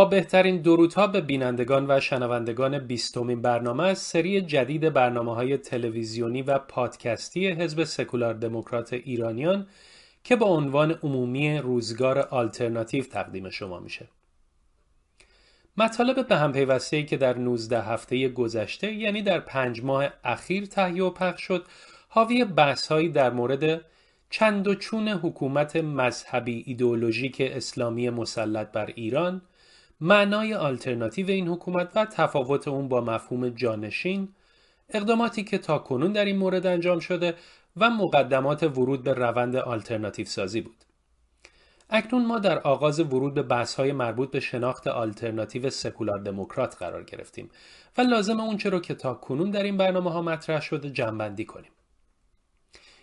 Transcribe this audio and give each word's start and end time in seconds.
با 0.00 0.06
بهترین 0.06 0.62
درودها 0.62 1.06
به 1.06 1.20
بینندگان 1.20 1.86
و 1.88 2.00
شنوندگان 2.00 2.78
بیستمین 2.78 3.42
برنامه 3.42 3.84
از 3.84 3.98
سری 3.98 4.40
جدید 4.40 4.92
برنامه 4.92 5.34
های 5.34 5.56
تلویزیونی 5.56 6.42
و 6.42 6.58
پادکستی 6.58 7.48
حزب 7.48 7.84
سکولار 7.84 8.34
دموکرات 8.34 8.92
ایرانیان 8.92 9.66
که 10.24 10.36
با 10.36 10.46
عنوان 10.46 10.90
عمومی 11.02 11.58
روزگار 11.58 12.18
آلترناتیو 12.18 13.04
تقدیم 13.04 13.50
شما 13.50 13.80
میشه. 13.80 14.08
مطالب 15.76 16.28
به 16.28 16.36
هم 16.36 16.52
پیوسته 16.52 17.02
که 17.02 17.16
در 17.16 17.38
19 17.38 17.82
هفته 17.82 18.28
گذشته 18.28 18.92
یعنی 18.92 19.22
در 19.22 19.40
پنج 19.40 19.84
ماه 19.84 20.08
اخیر 20.24 20.66
تهیه 20.66 21.04
و 21.04 21.10
پخش 21.10 21.42
شد 21.42 21.64
حاوی 22.08 22.44
بحثهایی 22.44 23.08
در 23.08 23.30
مورد 23.30 23.80
چند 24.30 24.68
و 24.68 24.74
چون 24.74 25.08
حکومت 25.08 25.76
مذهبی 25.76 26.64
ایدئولوژیک 26.66 27.36
اسلامی 27.40 28.10
مسلط 28.10 28.72
بر 28.72 28.86
ایران 28.86 29.42
معنای 30.00 30.54
آلترناتیو 30.54 31.30
این 31.30 31.48
حکومت 31.48 31.92
و 31.94 32.04
تفاوت 32.04 32.68
اون 32.68 32.88
با 32.88 33.00
مفهوم 33.00 33.48
جانشین 33.48 34.28
اقداماتی 34.88 35.44
که 35.44 35.58
تا 35.58 35.78
کنون 35.78 36.12
در 36.12 36.24
این 36.24 36.36
مورد 36.36 36.66
انجام 36.66 36.98
شده 36.98 37.34
و 37.76 37.90
مقدمات 37.90 38.62
ورود 38.62 39.02
به 39.02 39.14
روند 39.14 39.56
آلترناتیو 39.56 40.26
سازی 40.26 40.60
بود. 40.60 40.84
اکنون 41.90 42.26
ما 42.26 42.38
در 42.38 42.58
آغاز 42.58 43.00
ورود 43.00 43.34
به 43.34 43.42
بحث 43.42 43.74
های 43.74 43.92
مربوط 43.92 44.30
به 44.30 44.40
شناخت 44.40 44.86
آلترناتیو 44.86 45.70
سکولار 45.70 46.18
دموکرات 46.18 46.76
قرار 46.76 47.04
گرفتیم 47.04 47.50
و 47.98 48.00
لازمه 48.00 48.40
اونچه 48.40 48.70
رو 48.70 48.80
که 48.80 48.94
تا 48.94 49.14
کنون 49.14 49.50
در 49.50 49.62
این 49.62 49.76
برنامه 49.76 50.12
ها 50.12 50.22
مطرح 50.22 50.60
شده 50.60 50.90
جمع‌بندی 50.90 51.44
کنیم. 51.44 51.70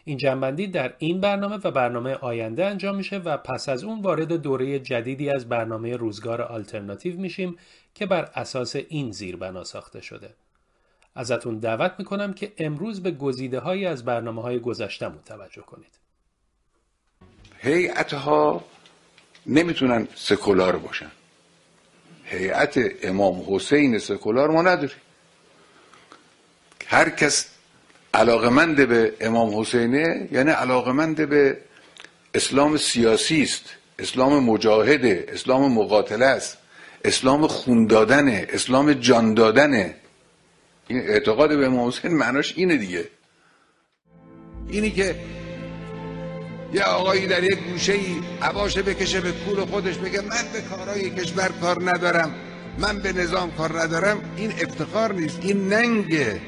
این 0.07 0.17
جمع‌بندی 0.17 0.67
در 0.67 0.93
این 0.97 1.21
برنامه 1.21 1.55
و 1.63 1.71
برنامه 1.71 2.13
آینده 2.13 2.65
انجام 2.65 2.95
میشه 2.95 3.17
و 3.17 3.37
پس 3.37 3.69
از 3.69 3.83
اون 3.83 4.01
وارد 4.01 4.33
دوره 4.33 4.79
جدیدی 4.79 5.29
از 5.29 5.49
برنامه 5.49 5.95
روزگار 5.95 6.41
آلترناتیو 6.41 7.19
میشیم 7.19 7.57
که 7.95 8.05
بر 8.05 8.31
اساس 8.35 8.75
این 8.75 9.11
زیربنا 9.11 9.63
ساخته 9.63 10.01
شده. 10.01 10.29
ازتون 11.15 11.59
دعوت 11.59 11.93
می‌کنم 11.99 12.33
که 12.33 12.53
امروز 12.57 13.03
به 13.03 13.11
گزیده 13.11 13.59
هایی 13.59 13.85
از 13.85 14.05
برنامه 14.05 14.41
های 14.41 14.59
گذشته 14.59 15.11
توجه 15.25 15.61
کنید. 15.61 15.99
هیئت 17.57 18.13
ها 18.13 18.65
نمی‌تونن 19.45 20.07
سکولار 20.15 20.77
باشن. 20.77 21.11
هیئت 22.23 22.79
امام 23.03 23.55
حسین 23.55 23.99
سکولار 23.99 24.49
ما 24.49 24.61
نداریم. 24.61 24.97
هر 26.87 27.09
کس 27.09 27.56
علاقمند 28.17 28.87
به 28.87 29.13
امام 29.21 29.59
حسینه 29.59 30.27
یعنی 30.31 30.51
علاقمند 30.51 31.29
به 31.29 31.57
اسلام 32.33 32.77
سیاسی 32.77 33.43
است. 33.43 33.63
اسلام 33.99 34.43
مجاهده 34.43 35.25
اسلام 35.33 35.73
مقاتله 35.73 36.25
است. 36.25 36.57
اسلام 37.05 37.47
خون 37.47 37.87
دادنه 37.87 38.47
اسلام 38.49 38.93
جان 38.93 39.33
دادنه. 39.33 39.95
این 40.87 40.99
اعتقاد 40.99 41.57
به 41.57 41.65
امام 41.65 41.87
حسین 41.87 42.11
معناش 42.11 42.53
اینه 42.57 42.77
دیگه. 42.77 43.07
اینی 44.69 44.91
که 44.91 45.15
یه 46.73 46.83
آقایی 46.83 47.27
در 47.27 47.43
یک 47.43 47.59
گوشه 47.71 47.93
ای 47.93 48.15
عباشه 48.41 48.81
بکشه 48.81 49.21
به 49.21 49.31
کول 49.31 49.65
خودش 49.65 49.97
بگه 49.97 50.21
من 50.21 50.43
به 50.53 50.61
کارهای 50.61 51.09
کشور 51.09 51.49
کار 51.61 51.89
ندارم 51.89 52.35
من 52.77 52.99
به 52.99 53.13
نظام 53.13 53.51
کار 53.51 53.81
ندارم. 53.81 54.17
این 54.37 54.51
افتخار 54.51 55.13
نیست 55.13 55.39
این 55.41 55.69
ننگه. 55.73 56.41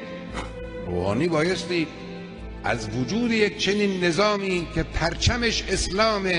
روحانی 0.90 1.28
بایستی 1.28 1.88
از 2.64 2.90
وجود 2.98 3.32
یک 3.32 3.58
چنین 3.58 4.04
نظامی 4.04 4.68
که 4.76 4.84
پرچمش 4.84 5.64
اسلام 5.70 6.32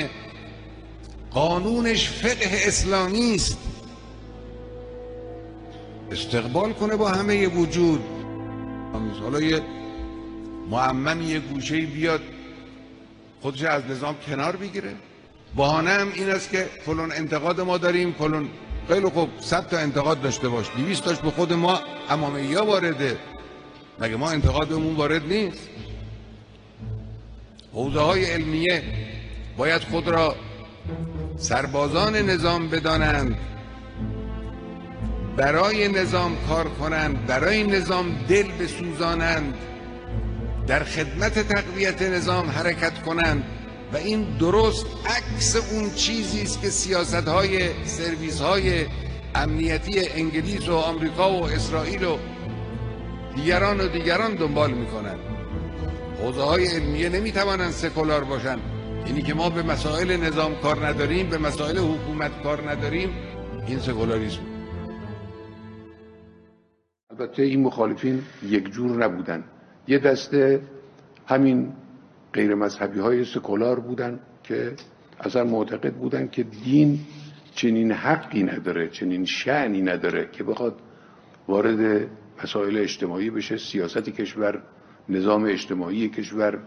قانونش 1.30 2.08
فقه 2.08 2.60
اسلامی 2.66 3.34
است 3.34 3.58
استقبال 6.12 6.72
کنه 6.72 6.96
با 6.96 7.08
همه 7.08 7.48
وجود. 7.48 8.00
حالا 9.22 9.40
یه 9.40 9.62
معمم 10.70 11.22
یه 11.22 11.38
گوشه 11.38 11.80
بیاد 11.80 12.20
خودش 13.40 13.62
از 13.62 13.82
نظام 13.90 14.16
کنار 14.26 14.56
بگیره. 14.56 14.94
بهانه 15.56 15.90
هم 15.90 16.12
این 16.14 16.30
است 16.30 16.50
که 16.50 16.68
فلان 16.86 17.12
انتقاد 17.12 17.60
ما 17.60 17.78
داریم 17.78 18.12
فلان 18.12 18.48
خیلی 18.88 19.08
خوب 19.08 19.28
صد 19.40 19.68
تا 19.68 19.78
انتقاد 19.78 20.20
داشته 20.20 20.48
باش 20.48 20.66
200 20.76 21.04
تاش 21.04 21.18
به 21.18 21.30
خود 21.30 21.52
ما 21.52 21.80
امامیه 22.08 22.60
وارده. 22.60 23.18
مگه 24.00 24.16
ما 24.16 24.30
انتقادمون 24.30 24.96
وارد 24.96 25.26
نیست؟ 25.26 25.68
حوزه 27.72 28.00
های 28.00 28.24
علمیه 28.24 28.82
باید 29.56 29.82
خود 29.82 30.08
را 30.08 30.36
سربازان 31.36 32.16
نظام 32.16 32.68
بدانند 32.68 33.36
برای 35.36 35.88
نظام 35.88 36.36
کار 36.48 36.68
کنند 36.68 37.26
برای 37.26 37.64
نظام 37.64 38.16
دل 38.28 38.50
بسوزانند 38.52 39.54
در 40.66 40.84
خدمت 40.84 41.48
تقویت 41.48 42.02
نظام 42.02 42.50
حرکت 42.50 43.02
کنند 43.02 43.44
و 43.92 43.96
این 43.96 44.22
درست 44.38 44.86
عکس 45.06 45.56
اون 45.56 45.94
چیزی 45.94 46.42
است 46.42 46.62
که 46.62 46.70
سیاست 46.70 47.28
های 47.28 47.84
سرویس 47.84 48.40
های 48.40 48.86
امنیتی 49.34 50.08
انگلیس 50.08 50.68
و 50.68 50.74
آمریکا 50.74 51.32
و 51.32 51.44
اسرائیل 51.44 52.04
و 52.04 52.18
دیگران 53.34 53.80
و 53.80 53.88
دیگران 53.88 54.34
دنبال 54.34 54.70
می‌کنن. 54.70 55.16
حوزه 56.22 56.42
های 56.42 56.66
علمیه 56.66 57.08
نمی‌توانند 57.08 57.70
سکولار 57.70 58.24
باشن 58.24 58.58
اینی 59.06 59.22
که 59.22 59.34
ما 59.34 59.50
به 59.50 59.62
مسائل 59.62 60.16
نظام 60.16 60.54
کار 60.54 60.86
نداریم 60.86 61.30
به 61.30 61.38
مسائل 61.38 61.78
حکومت 61.78 62.42
کار 62.42 62.70
نداریم. 62.70 63.10
این 63.66 63.78
سکولاریسم. 63.78 64.40
البته 67.10 67.42
این 67.42 67.62
مخالفین 67.62 68.22
یک 68.42 68.68
جور 68.68 69.04
نبودن. 69.04 69.44
یه 69.88 69.98
دسته 69.98 70.60
همین 71.26 71.72
غیر 72.32 72.54
مذهبی 72.54 73.00
های 73.00 73.24
سکولار 73.24 73.80
بودن 73.80 74.20
که 74.42 74.72
اصلا 75.20 75.44
معتقد 75.44 75.94
بودن 75.94 76.28
که 76.28 76.42
دین 76.42 77.00
چنین 77.54 77.92
حقی 77.92 78.42
نداره 78.42 78.88
چنین 78.88 79.24
شعنی 79.24 79.82
نداره 79.82 80.28
که 80.32 80.44
بخواد 80.44 80.80
وارد 81.48 82.06
مسائل 82.44 82.78
اجتماعی 82.78 83.30
بشه 83.30 83.56
سیاست 83.56 84.10
کشور 84.10 84.62
نظام 85.08 85.44
اجتماعی 85.44 86.08
کشور 86.08 86.58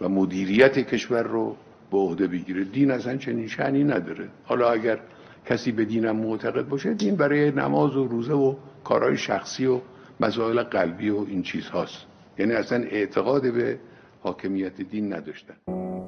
و 0.00 0.08
مدیریت 0.08 0.78
کشور 0.78 1.22
رو 1.22 1.56
به 1.90 1.98
عهده 1.98 2.26
بگیره. 2.26 2.64
دین 2.64 2.90
اصلا 2.90 3.16
چنین 3.16 3.48
شعنی 3.48 3.84
نداره. 3.84 4.28
حالا 4.44 4.70
اگر 4.70 4.98
کسی 5.46 5.72
به 5.72 5.84
دینم 5.84 6.16
معتقد 6.16 6.68
باشه 6.68 6.94
دین 6.94 7.16
برای 7.16 7.50
نماز 7.50 7.96
و 7.96 8.06
روزه 8.08 8.34
و 8.34 8.54
کارهای 8.84 9.16
شخصی 9.16 9.66
و 9.66 9.80
مسائل 10.20 10.62
قلبی 10.62 11.10
و 11.10 11.24
این 11.28 11.42
چیز 11.42 11.66
هاست 11.66 12.06
یعنی 12.38 12.52
اصلا 12.52 12.78
اعتقاد 12.78 13.52
به 13.52 13.78
حاکمیت 14.26 14.80
دین 14.80 15.12
نداشتن. 15.12 15.54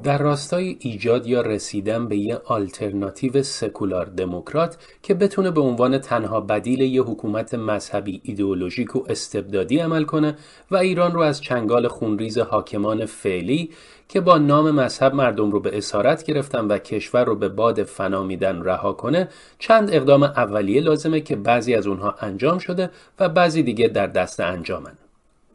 در 0.02 0.18
راستای 0.18 0.76
ایجاد 0.80 1.26
یا 1.26 1.40
رسیدن 1.40 2.08
به 2.08 2.16
یه 2.16 2.40
آلترناتیو 2.44 3.42
سکولار 3.42 4.06
دموکرات 4.06 4.76
که 5.02 5.14
بتونه 5.14 5.50
به 5.50 5.60
عنوان 5.60 5.98
تنها 5.98 6.40
بدیل 6.40 6.80
یه 6.80 7.02
حکومت 7.02 7.54
مذهبی 7.54 8.20
ایدئولوژیک 8.24 8.96
و 8.96 9.04
استبدادی 9.08 9.78
عمل 9.78 10.04
کنه 10.04 10.36
و 10.70 10.76
ایران 10.76 11.12
رو 11.12 11.20
از 11.20 11.40
چنگال 11.40 11.88
خونریز 11.88 12.38
حاکمان 12.38 13.06
فعلی 13.06 13.70
که 14.08 14.20
با 14.20 14.38
نام 14.38 14.70
مذهب 14.70 15.14
مردم 15.14 15.50
رو 15.50 15.60
به 15.60 15.78
اسارت 15.78 16.24
گرفتن 16.24 16.66
و 16.66 16.78
کشور 16.78 17.24
رو 17.24 17.34
به 17.34 17.48
باد 17.48 17.82
فنا 17.82 18.22
میدن 18.22 18.62
رها 18.62 18.92
کنه 18.92 19.28
چند 19.58 19.94
اقدام 19.94 20.22
اولیه 20.22 20.80
لازمه 20.80 21.20
که 21.20 21.36
بعضی 21.36 21.74
از 21.74 21.86
اونها 21.86 22.14
انجام 22.20 22.58
شده 22.58 22.90
و 23.18 23.28
بعضی 23.28 23.62
دیگه 23.62 23.88
در 23.88 24.06
دست 24.06 24.40
انجامن. 24.40 24.92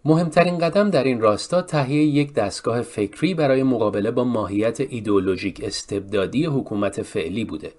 مهمترین 0.06 0.58
قدم 0.58 0.90
در 0.90 1.04
این 1.04 1.22
راستا 1.22 1.62
تهیه 1.62 2.04
یک 2.04 2.34
دستگاه 2.34 2.82
فکری 2.82 3.34
برای 3.34 3.64
مقابله 3.64 4.12
با 4.12 4.24
ماهیت 4.24 4.80
ایدئولوژیک 4.80 5.62
استبدادی 5.64 6.46
حکومت 6.46 7.02
فعلی 7.02 7.46
بوده. 7.46 7.72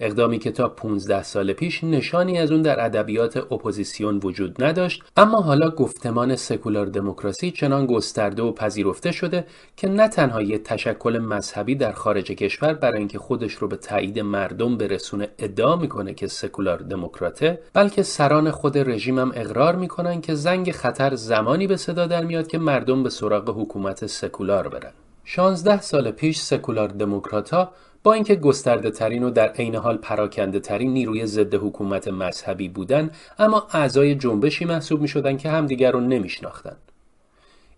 اقدامی 0.00 0.38
که 0.38 0.50
تا 0.50 0.68
15 0.68 1.22
سال 1.22 1.52
پیش 1.52 1.84
نشانی 1.84 2.38
از 2.38 2.50
اون 2.50 2.62
در 2.62 2.84
ادبیات 2.84 3.36
اپوزیسیون 3.36 4.20
وجود 4.22 4.64
نداشت 4.64 5.02
اما 5.16 5.40
حالا 5.40 5.70
گفتمان 5.70 6.36
سکولار 6.36 6.86
دموکراسی 6.86 7.50
چنان 7.50 7.86
گسترده 7.86 8.42
و 8.42 8.52
پذیرفته 8.52 9.12
شده 9.12 9.46
که 9.76 9.88
نه 9.88 10.08
تنها 10.08 10.42
یک 10.42 10.62
تشکل 10.62 11.18
مذهبی 11.18 11.74
در 11.74 11.92
خارج 11.92 12.24
کشور 12.24 12.74
برای 12.74 12.98
اینکه 12.98 13.18
خودش 13.18 13.52
رو 13.54 13.68
به 13.68 13.76
تایید 13.76 14.18
مردم 14.18 14.76
برسونه 14.76 15.28
ادعا 15.38 15.76
می‌کنه 15.76 16.14
که 16.14 16.26
سکولار 16.26 16.78
دموکراته 16.78 17.58
بلکه 17.72 18.02
سران 18.02 18.50
خود 18.50 18.78
رژیم 18.78 19.18
هم 19.18 19.32
اقرار 19.34 19.76
می‌کنن 19.76 20.20
که 20.20 20.34
زنگ 20.34 20.70
خطر 20.70 21.14
زمانی 21.14 21.66
به 21.66 21.76
صدا 21.76 22.06
در 22.06 22.24
میاد 22.24 22.46
که 22.46 22.58
مردم 22.58 23.02
به 23.02 23.10
سراغ 23.10 23.60
حکومت 23.60 24.06
سکولار 24.06 24.68
برن. 24.68 24.92
16 25.24 25.80
سال 25.80 26.10
پیش 26.10 26.40
سکولار 26.40 26.88
دموکرات 26.88 27.68
با 28.02 28.12
اینکه 28.12 28.34
گسترده 28.34 28.90
ترین 28.90 29.22
و 29.22 29.30
در 29.30 29.48
عین 29.48 29.74
حال 29.74 29.96
پراکنده 29.96 30.60
ترین 30.60 30.92
نیروی 30.92 31.26
ضد 31.26 31.54
حکومت 31.54 32.08
مذهبی 32.08 32.68
بودن 32.68 33.10
اما 33.38 33.66
اعضای 33.72 34.14
جنبشی 34.14 34.64
محسوب 34.64 35.00
می 35.00 35.08
شدن 35.08 35.36
که 35.36 35.50
همدیگر 35.50 35.90
رو 35.92 36.00
نمی 36.00 36.28
شناختن. 36.28 36.76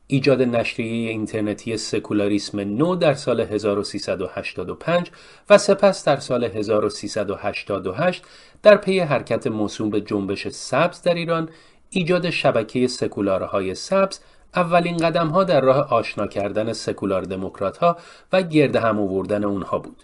ایجاد 0.06 0.42
نشریه 0.42 1.10
اینترنتی 1.10 1.76
سکولاریسم 1.76 2.60
نو 2.60 2.96
در 2.96 3.14
سال 3.14 3.40
1385 3.40 5.10
و 5.50 5.58
سپس 5.58 6.04
در 6.04 6.16
سال 6.16 6.44
1388 6.44 8.24
در 8.62 8.76
پی 8.76 9.00
حرکت 9.00 9.46
موسوم 9.46 9.90
به 9.90 10.00
جنبش 10.00 10.48
سبز 10.48 11.02
در 11.02 11.14
ایران 11.14 11.48
ایجاد 11.90 12.30
شبکه 12.30 12.86
سکولارهای 12.86 13.74
سبز 13.74 14.20
اولین 14.56 14.96
قدم 14.96 15.28
ها 15.28 15.44
در 15.44 15.60
راه 15.60 15.92
آشنا 15.92 16.26
کردن 16.26 16.72
سکولار 16.72 17.22
دموکرات 17.22 17.76
ها 17.76 17.96
و 18.32 18.42
گرد 18.42 18.76
هم 18.76 19.00
آوردن 19.00 19.44
اونها 19.44 19.78
بود. 19.78 20.02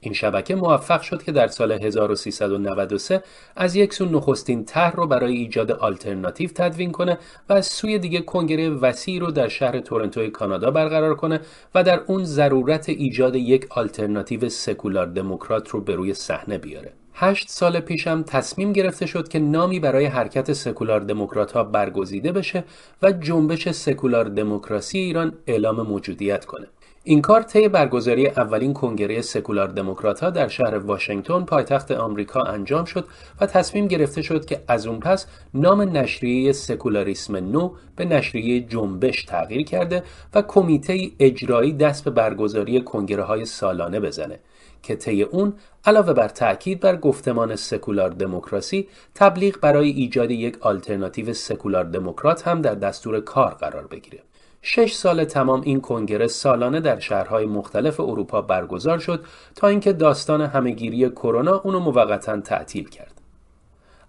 این 0.00 0.14
شبکه 0.14 0.54
موفق 0.54 1.02
شد 1.02 1.22
که 1.22 1.32
در 1.32 1.46
سال 1.46 1.72
1393 1.72 3.22
از 3.56 3.76
یک 3.76 3.94
سو 3.94 4.04
نخستین 4.04 4.64
طرح 4.64 4.96
رو 4.96 5.06
برای 5.06 5.36
ایجاد 5.36 5.70
آلترناتیو 5.70 6.50
تدوین 6.54 6.92
کنه 6.92 7.18
و 7.48 7.52
از 7.52 7.66
سوی 7.66 7.98
دیگه 7.98 8.20
کنگره 8.20 8.70
وسیع 8.70 9.20
رو 9.20 9.30
در 9.30 9.48
شهر 9.48 9.80
تورنتوی 9.80 10.30
کانادا 10.30 10.70
برقرار 10.70 11.14
کنه 11.14 11.40
و 11.74 11.82
در 11.82 12.00
اون 12.06 12.24
ضرورت 12.24 12.88
ایجاد 12.88 13.36
یک 13.36 13.66
آلترناتیو 13.70 14.48
سکولار 14.48 15.06
دموکرات 15.06 15.68
رو 15.68 15.80
به 15.80 15.94
روی 15.94 16.14
صحنه 16.14 16.58
بیاره. 16.58 16.92
هشت 17.14 17.48
سال 17.48 17.80
پیشم 17.80 18.22
تصمیم 18.22 18.72
گرفته 18.72 19.06
شد 19.06 19.28
که 19.28 19.38
نامی 19.38 19.80
برای 19.80 20.04
حرکت 20.04 20.52
سکولار 20.52 21.00
دموکرات 21.00 21.52
ها 21.52 21.64
برگزیده 21.64 22.32
بشه 22.32 22.64
و 23.02 23.12
جنبش 23.12 23.68
سکولار 23.68 24.24
دموکراسی 24.24 24.98
ایران 24.98 25.32
اعلام 25.46 25.80
موجودیت 25.80 26.44
کنه. 26.44 26.66
این 27.04 27.22
کار 27.22 27.42
طی 27.42 27.68
برگزاری 27.68 28.26
اولین 28.26 28.74
کنگره 28.74 29.22
سکولار 29.22 29.68
دموکرات 29.68 30.20
ها 30.20 30.30
در 30.30 30.48
شهر 30.48 30.78
واشنگتن 30.78 31.44
پایتخت 31.44 31.90
آمریکا 31.90 32.42
انجام 32.42 32.84
شد 32.84 33.04
و 33.40 33.46
تصمیم 33.46 33.86
گرفته 33.88 34.22
شد 34.22 34.44
که 34.44 34.62
از 34.68 34.86
اون 34.86 35.00
پس 35.00 35.26
نام 35.54 35.80
نشریه 35.80 36.52
سکولاریسم 36.52 37.36
نو 37.36 37.74
به 37.96 38.04
نشریه 38.04 38.60
جنبش 38.60 39.24
تغییر 39.24 39.62
کرده 39.62 40.02
و 40.34 40.42
کمیته 40.42 41.10
اجرایی 41.20 41.72
دست 41.72 42.04
به 42.04 42.10
برگزاری 42.10 42.80
کنگره 42.80 43.22
های 43.22 43.44
سالانه 43.44 44.00
بزنه 44.00 44.38
که 44.82 44.96
طی 44.96 45.22
اون 45.22 45.52
علاوه 45.84 46.12
بر 46.12 46.28
تاکید 46.28 46.80
بر 46.80 46.96
گفتمان 46.96 47.56
سکولار 47.56 48.10
دموکراسی 48.10 48.88
تبلیغ 49.14 49.60
برای 49.60 49.90
ایجاد 49.90 50.30
یک 50.30 50.58
آلترناتیو 50.60 51.34
سکولار 51.34 51.84
دموکرات 51.84 52.48
هم 52.48 52.62
در 52.62 52.74
دستور 52.74 53.20
کار 53.20 53.54
قرار 53.54 53.86
بگیره 53.86 54.20
شش 54.62 54.92
سال 54.92 55.24
تمام 55.24 55.60
این 55.60 55.80
کنگره 55.80 56.26
سالانه 56.26 56.80
در 56.80 56.98
شهرهای 56.98 57.46
مختلف 57.46 58.00
اروپا 58.00 58.40
برگزار 58.40 58.98
شد 58.98 59.24
تا 59.54 59.68
اینکه 59.68 59.92
داستان 59.92 60.40
همهگیری 60.40 61.10
کرونا 61.10 61.60
اونو 61.64 61.78
موقتا 61.78 62.40
تعطیل 62.40 62.88
کرد. 62.88 63.20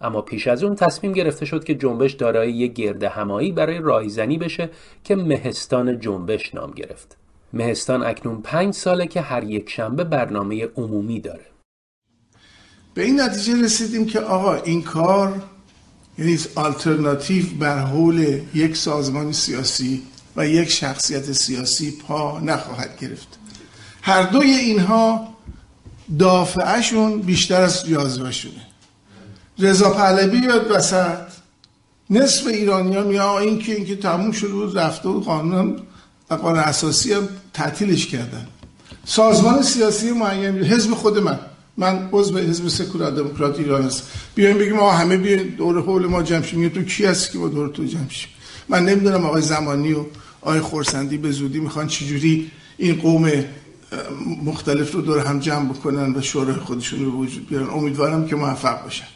اما 0.01 0.21
پیش 0.21 0.47
از 0.47 0.63
اون 0.63 0.75
تصمیم 0.75 1.13
گرفته 1.13 1.45
شد 1.45 1.63
که 1.63 1.75
جنبش 1.75 2.13
دارای 2.13 2.51
یک 2.51 2.73
گرد 2.73 3.03
همایی 3.03 3.51
برای 3.51 3.79
رایزنی 3.79 4.38
بشه 4.38 4.69
که 5.03 5.15
مهستان 5.15 6.00
جنبش 6.00 6.56
نام 6.56 6.71
گرفت. 6.71 7.18
مهستان 7.53 8.03
اکنون 8.03 8.42
پنج 8.42 8.74
ساله 8.74 9.07
که 9.07 9.21
هر 9.21 9.44
یک 9.44 9.69
شنبه 9.69 10.03
برنامه 10.03 10.65
عمومی 10.65 11.19
داره. 11.19 11.45
به 12.94 13.03
این 13.03 13.21
نتیجه 13.21 13.62
رسیدیم 13.62 14.06
که 14.06 14.19
آقا 14.19 14.56
این 14.56 14.81
کار 14.81 15.44
یعنی 16.18 16.39
آلترناتیو 16.56 17.45
بر 17.59 17.80
حول 17.80 18.42
یک 18.53 18.77
سازمان 18.77 19.31
سیاسی 19.31 20.01
و 20.36 20.48
یک 20.48 20.69
شخصیت 20.69 21.31
سیاسی 21.31 21.92
پا 21.92 22.39
نخواهد 22.39 23.00
گرفت 23.00 23.39
هر 24.01 24.24
دوی 24.24 24.50
اینها 24.50 25.27
دافعشون 26.19 27.21
بیشتر 27.21 27.62
از 27.62 27.88
جاذبهشونه 27.88 28.68
رضا 29.59 29.89
پهلوی 29.89 30.39
یاد 30.39 30.71
وسط 30.71 31.31
نصف 32.09 32.47
ایرانی 32.47 32.95
ها 32.95 33.04
میگه 33.04 33.31
این 33.31 33.59
که 33.59 33.75
این 33.75 33.86
که 33.86 33.95
تموم 33.95 34.31
شده 34.31 34.54
بود 34.54 34.77
رفته 34.77 35.09
و 35.09 35.19
قانون 35.19 35.80
و 36.30 36.33
قانون 36.33 36.59
اساسی 36.59 37.13
هم 37.13 37.30
تعطیلش 37.53 38.07
کردن. 38.07 38.48
سازمان 39.06 39.62
سیاسی 39.62 40.12
معین 40.12 40.63
حزب 40.63 40.94
خود 40.94 41.18
من. 41.18 41.39
من 41.77 42.09
عضو 42.12 42.38
حزب 42.38 42.68
سکولار 42.68 43.12
دموکرات 43.12 43.59
ایران 43.59 43.83
هست 43.83 44.03
بیایم 44.36 44.57
بگیم 44.57 44.75
ما 44.75 44.92
همه 44.92 45.18
بیاین 45.18 45.48
دور 45.48 45.81
حول 45.81 46.06
ما 46.06 46.24
جمع 46.24 46.42
شیم. 46.42 46.69
تو 46.69 46.83
کی 46.83 47.06
هست 47.06 47.31
که 47.31 47.38
با 47.38 47.48
دور 47.48 47.69
تو 47.69 47.86
جمع 47.86 48.09
شیم؟ 48.09 48.30
من 48.69 48.86
نمی‌دونم 48.86 49.25
آقای 49.25 49.42
زمانی 49.42 49.94
و 49.94 50.06
آقای 50.42 50.59
خورسندی 50.59 51.18
به 51.18 51.31
زودی 51.31 51.59
می‌خوان 51.59 51.88
چجوری 51.88 52.51
این 52.77 52.95
قوم 52.95 53.31
مختلف 54.44 54.92
رو 54.92 55.01
دور 55.01 55.19
هم 55.19 55.39
جمع 55.39 55.69
بکنن 55.69 56.15
و 56.15 56.21
شورای 56.21 56.56
خودشون 56.56 57.06
رو 57.06 57.12
وجود 57.12 57.50
بیارن. 57.50 57.69
امیدوارم 57.69 58.27
که 58.27 58.36
موفق 58.36 58.83
باشن. 58.83 59.07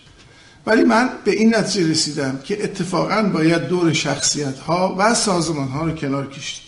ولی 0.66 0.84
من 0.84 1.10
به 1.26 1.32
این 1.32 1.56
نتیجه 1.56 1.90
رسیدم 1.90 2.40
که 2.44 2.64
اتفاقا 2.64 3.24
باید 3.24 3.68
دور 3.68 3.94
شخصیت 3.94 4.60
ها 4.60 4.96
و 5.00 5.14
سازمان 5.14 5.68
ها 5.68 5.86
رو 5.86 5.92
کنار 5.92 6.28
کشید 6.28 6.65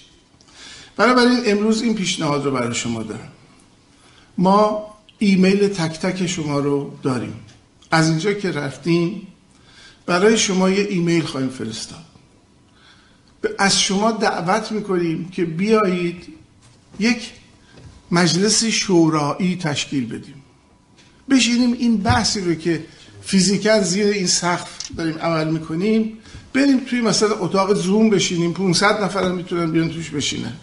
بنابراین 0.98 1.40
امروز 1.46 1.82
این 1.82 1.96
پیشنهاد 1.96 2.46
رو 2.46 2.52
برای 2.52 2.76
شما 2.76 3.04
دارم. 3.04 3.32
ما 4.38 4.88
ایمیل 5.20 5.68
تک 5.68 6.00
تک 6.00 6.28
شما 6.28 6.60
رو 6.60 6.92
داریم. 7.04 7.34
از 7.92 8.10
اینجا 8.10 8.34
که 8.34 8.52
رفتیم 8.52 9.28
برای 10.06 10.38
شما 10.38 10.70
یه 10.70 10.88
ایمیل 10.90 11.24
خواهیم 11.24 11.50
فرستاد. 11.50 12.04
از 13.58 13.82
شما 13.82 14.12
دعوت 14.12 14.72
می‌کنیم 14.72 15.30
که 15.30 15.46
بیایید 15.46 16.28
یک 17.00 17.32
مجلس 18.12 18.66
شورایی 18.66 19.56
تشکیل 19.56 20.06
بدیم. 20.06 20.44
بشینیم 21.30 21.74
این 21.74 21.98
بحثی 21.98 22.42
رو 22.42 22.54
که 22.56 22.86
فیزیکا 23.22 23.82
زیر 23.82 24.08
این 24.08 24.28
سقف 24.28 24.92
داریم 24.98 25.18
عمل 25.18 25.48
می‌کنیم 25.52 26.18
بریم 26.54 26.80
توی 26.80 27.02
مثلا 27.02 27.36
اتاق 27.36 27.74
زوم 27.74 28.10
بشینیم. 28.10 28.54
500 28.54 29.04
نفر 29.04 29.32
می‌تونن 29.32 29.72
بیان 29.72 29.90
توش 29.90 30.10
بشینن. 30.10 30.54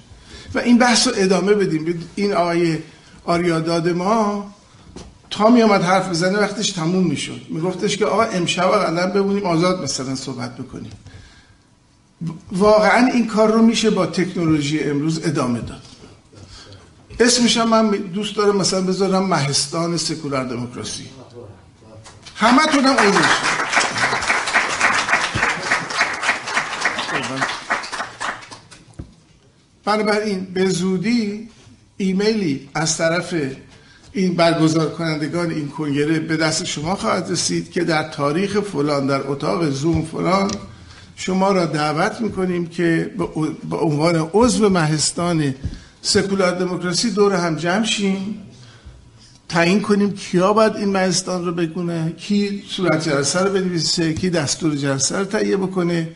و 0.54 0.58
این 0.58 0.78
بحث 0.78 1.06
رو 1.08 1.12
ادامه 1.16 1.54
بدیم. 1.54 2.08
این 2.14 2.32
آقای 2.32 2.78
آریاداد 3.24 3.88
ما 3.88 4.54
تا 5.30 5.48
می 5.48 5.62
آمد 5.62 5.82
حرف 5.82 6.08
بزنه 6.08 6.38
وقتش 6.38 6.70
تموم 6.70 7.06
می‌شد. 7.06 7.40
میگفتش 7.48 7.96
که 7.96 8.06
آقا 8.06 8.22
امشب 8.22 8.70
قدم 8.70 9.10
بمونیم 9.10 9.46
آزاد 9.46 9.82
مثلا 9.82 10.14
صحبت 10.14 10.56
بکنیم. 10.56 10.92
واقعا 12.52 13.06
این 13.06 13.26
کار 13.26 13.52
رو 13.52 13.62
میشه 13.62 13.90
با 13.90 14.06
تکنولوژی 14.06 14.80
امروز 14.80 15.20
ادامه 15.24 15.60
داد. 15.60 15.82
اسمش 17.20 17.56
من 17.56 17.90
دوست 17.90 18.36
دارم 18.36 18.56
مثلا 18.56 18.80
بذارم 18.80 19.26
مهستان 19.26 19.96
سکولار 19.96 20.44
دموکراسی. 20.44 21.06
همه 22.36 22.66
تونم 22.66 22.96
عضوش 22.96 23.24
بنابراین 29.84 30.46
به 30.54 30.68
زودی 30.68 31.48
ایمیلی 31.96 32.68
از 32.74 32.98
طرف 32.98 33.34
این 34.12 34.34
برگزار 34.34 34.90
کنندگان 34.90 35.50
این 35.50 35.68
کنگره 35.68 36.18
به 36.18 36.36
دست 36.36 36.64
شما 36.64 36.94
خواهد 36.94 37.30
رسید 37.30 37.70
که 37.70 37.84
در 37.84 38.08
تاریخ 38.08 38.60
فلان 38.60 39.06
در 39.06 39.26
اتاق 39.26 39.70
زوم 39.70 40.04
فلان 40.04 40.50
شما 41.16 41.52
را 41.52 41.66
دعوت 41.66 42.20
می‌کنیم 42.20 42.66
که 42.66 43.10
به 43.70 43.76
عنوان 43.76 44.30
عضو 44.32 44.68
مهستان 44.68 45.54
سکولار 46.02 46.58
دموکراسی 46.58 47.10
دور 47.10 47.34
هم 47.34 47.56
جمع 47.56 47.84
شیم 47.84 48.40
تعیین 49.48 49.80
کنیم 49.80 50.12
کیا 50.12 50.52
باید 50.52 50.76
این 50.76 50.92
مجلسان 50.92 51.46
رو 51.46 51.52
بگونه 51.52 52.12
کی 52.12 52.64
صورت 52.68 53.08
جلسه 53.08 53.40
رو 53.40 53.52
بنویسه 53.52 54.12
کی 54.12 54.30
دستور 54.30 54.74
جلسه 54.74 55.18
رو 55.18 55.24
تهیه 55.24 55.56
بکنه. 55.56 56.08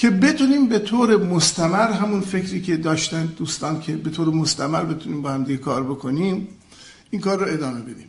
که 0.00 0.10
بتونیم 0.10 0.68
به 0.68 0.78
طور 0.78 1.16
مستمر 1.16 1.90
همون 1.90 2.20
فکری 2.20 2.62
که 2.62 2.76
داشتن 2.76 3.26
دوستان 3.26 3.80
که 3.80 3.96
به 3.96 4.10
طور 4.10 4.28
مستمر 4.28 4.84
بتونیم 4.84 5.22
با 5.22 5.30
هم 5.30 5.44
دیگه 5.44 5.58
کار 5.58 5.82
بکنیم 5.84 6.48
این 7.10 7.20
کار 7.20 7.38
رو 7.38 7.52
ادامه 7.52 7.80
بدیم 7.80 8.08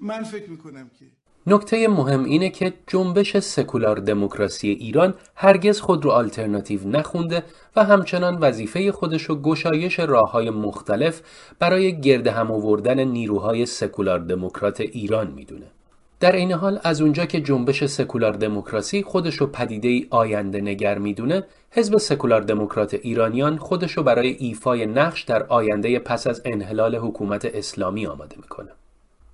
من 0.00 0.22
فکر 0.22 0.50
می‌کنم 0.50 0.90
که 0.98 1.04
نکته 1.46 1.88
مهم 1.88 2.24
اینه 2.24 2.50
که 2.50 2.72
جنبش 2.86 3.36
سکولار 3.36 3.96
دموکراسی 3.96 4.68
ایران 4.68 5.14
هرگز 5.34 5.80
خود 5.80 6.04
رو 6.04 6.10
آلترناتیو 6.10 6.88
نخونده 6.88 7.42
و 7.76 7.84
همچنان 7.84 8.38
وظیفه 8.38 8.92
خودش 8.92 9.22
رو 9.22 9.42
گشایش 9.42 9.98
راه 10.00 10.30
های 10.30 10.50
مختلف 10.50 11.22
برای 11.58 12.00
گرد 12.00 12.26
هم 12.26 12.50
آوردن 12.50 13.00
نیروهای 13.04 13.66
سکولار 13.66 14.18
دموکرات 14.18 14.80
ایران 14.80 15.30
می‌دونه. 15.30 15.75
در 16.20 16.32
این 16.32 16.52
حال 16.52 16.80
از 16.84 17.00
اونجا 17.00 17.26
که 17.26 17.40
جنبش 17.40 17.84
سکولار 17.84 18.32
دموکراسی 18.32 19.02
خودش 19.02 19.34
رو 19.34 19.46
پدیده 19.46 19.88
ای 19.88 20.06
آینده 20.10 20.60
نگر 20.60 20.98
می‌دونه 20.98 21.44
حزب 21.70 21.96
سکولار 21.96 22.40
دموکرات 22.40 22.94
ایرانیان 22.94 23.56
خودش 23.56 23.92
رو 23.92 24.02
برای 24.02 24.36
ایفای 24.38 24.86
نقش 24.86 25.22
در 25.22 25.42
آینده 25.42 25.98
پس 25.98 26.26
از 26.26 26.42
انحلال 26.44 26.96
حکومت 26.96 27.44
اسلامی 27.44 28.06
آماده 28.06 28.36
می‌کنه. 28.36 28.70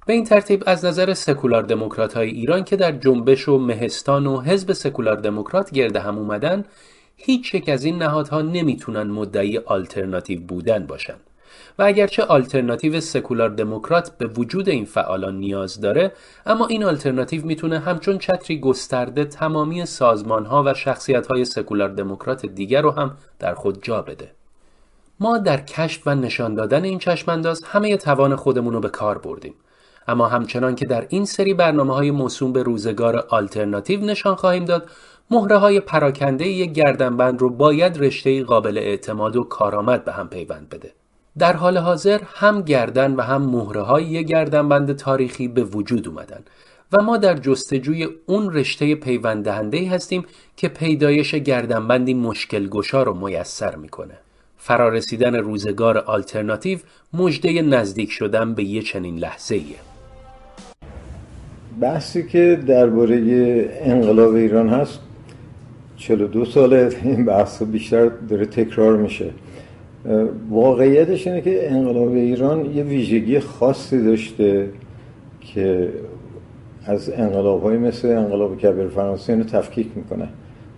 به 0.07 0.13
این 0.13 0.25
ترتیب 0.25 0.63
از 0.67 0.85
نظر 0.85 1.15
سکولار 1.15 1.63
دموکرات 1.63 2.15
های 2.15 2.29
ایران 2.29 2.65
که 2.65 2.77
در 2.77 2.93
جنبش 2.93 3.49
و 3.49 3.59
مهستان 3.59 4.27
و 4.27 4.41
حزب 4.41 4.73
سکولار 4.73 5.17
دموکرات 5.17 5.71
گرد 5.71 6.01
هم 6.01 6.19
اومدن 6.19 6.65
هیچ 7.17 7.55
یک 7.55 7.69
از 7.69 7.85
این 7.85 7.99
نهادها 7.99 8.43
نمی‌تونن 8.43 9.03
مدعی 9.03 9.59
آلترناتیو 9.59 10.41
بودن 10.41 10.87
باشن. 10.87 11.17
و 11.79 11.83
اگرچه 11.83 12.23
آلترناتیو 12.23 13.01
سکولار 13.01 13.49
دموکرات 13.49 14.19
به 14.19 14.27
وجود 14.27 14.69
این 14.69 14.85
فعالان 14.85 15.37
نیاز 15.37 15.81
داره 15.81 16.13
اما 16.47 16.67
این 16.67 16.85
آلترناتیو 16.85 17.47
می‌تونه 17.47 17.79
همچون 17.79 18.19
چتری 18.19 18.61
گسترده 18.61 19.25
تمامی 19.25 19.87
سازمان 19.87 20.47
ها 20.47 20.63
و 20.67 20.75
شخصیت 20.75 21.27
های 21.27 21.45
سکولار 21.45 21.89
دموکرات 21.89 22.47
دیگر 22.47 22.83
رو 22.83 22.91
هم 22.91 23.17
در 23.39 23.55
خود 23.55 23.83
جا 23.83 24.03
بده. 24.03 24.31
ما 25.21 25.39
در 25.39 25.61
کشف 25.61 26.03
و 26.07 26.15
نشان 26.15 26.55
دادن 26.55 26.85
این 26.85 26.99
چشمانداز 26.99 27.65
همه 27.65 27.97
توان 27.97 28.37
خودمون 28.37 28.73
رو 28.73 28.81
به 28.81 28.89
کار 28.89 29.19
بردیم. 29.19 29.55
اما 30.09 30.29
همچنان 30.29 30.75
که 30.75 30.87
در 30.87 31.07
این 31.09 31.25
سری 31.25 31.55
برنامه 31.55 31.95
های 31.95 32.11
موسوم 32.11 32.53
به 32.53 32.63
روزگار 32.63 33.27
آلترناتیو 33.29 34.01
نشان 34.01 34.35
خواهیم 34.35 34.65
داد 34.65 34.91
مهره 35.31 35.57
های 35.57 35.81
پراکنده 35.81 36.47
یک 36.47 36.73
گردنبند 36.73 37.41
رو 37.41 37.51
باید 37.51 37.99
رشته 37.99 38.45
قابل 38.45 38.79
اعتماد 38.79 39.37
و 39.37 39.45
کارآمد 39.45 40.05
به 40.05 40.13
هم 40.13 40.29
پیوند 40.29 40.69
بده. 40.69 40.93
در 41.39 41.53
حال 41.57 41.79
حاضر 41.79 42.21
هم 42.35 42.63
گردن 42.63 43.15
و 43.15 43.21
هم 43.21 43.43
مهره 43.43 43.81
های 43.81 44.25
گردنبند 44.25 44.97
تاریخی 44.97 45.49
به 45.49 45.65
وجود 45.65 46.09
اومدن 46.09 46.41
و 46.93 47.03
ما 47.03 47.17
در 47.17 47.37
جستجوی 47.37 48.09
اون 48.27 48.53
رشته 48.53 48.95
پیوند 48.95 49.45
دهنده 49.45 49.91
هستیم 49.91 50.25
که 50.57 50.69
پیدایش 50.69 51.35
گردنبندی 51.35 52.15
مشکل 52.15 52.69
گشا 52.69 53.03
رو 53.03 53.27
میسر 53.27 53.77
می‌کنه 53.77 54.15
فرارسیدن 54.59 55.35
روزگار 55.35 55.99
آلترناتیو 55.99 56.79
مژده 57.13 57.63
نزدیک 57.63 58.11
شدن 58.11 58.55
به 58.55 58.65
یه 58.65 58.83
چنین 58.83 59.19
لحظه 59.19 59.55
ایه. 59.55 59.77
بحثی 61.81 62.29
که 62.29 62.63
درباره 62.67 63.17
انقلاب 63.81 64.35
ایران 64.35 64.69
هست 64.69 65.01
42 65.97 66.45
ساله 66.45 66.97
این 67.03 67.25
بحث 67.25 67.63
بیشتر 67.63 68.09
داره 68.09 68.47
تکرار 68.47 68.97
میشه 68.97 69.31
واقعیتش 70.51 71.27
اینه 71.27 71.41
که 71.41 71.73
انقلاب 71.73 72.13
ایران 72.13 72.67
یه 72.75 72.83
ویژگی 72.83 73.41
خاصی 73.41 74.05
داشته 74.05 74.69
که 75.41 75.89
از 76.87 77.11
انقلاب 77.17 77.63
های 77.63 77.79
مثل 77.79 78.09
انقلاب 78.09 78.59
کبیر 78.59 78.89
فرانسه 78.89 79.33
اینو 79.33 79.45
تفکیک 79.45 79.87
می‌کنه. 79.97 80.29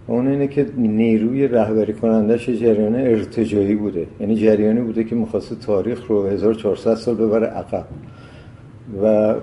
اون 0.07 0.29
اینه 0.29 0.47
که 0.47 0.67
نیروی 0.77 1.49
رهبری 1.49 1.93
کنندش 1.93 2.49
جریان 2.49 2.95
ارتجایی 2.95 3.75
بوده. 3.75 4.07
یعنی 4.21 4.37
جریانی 4.37 4.81
بوده 4.81 5.05
که 5.05 5.15
می‌خواسته 5.15 5.55
تاریخ 5.55 6.07
رو 6.07 6.27
1400 6.27 6.95
سال 6.95 7.15
ببره 7.15 7.47
عقب. 7.47 7.85
و 9.03 9.35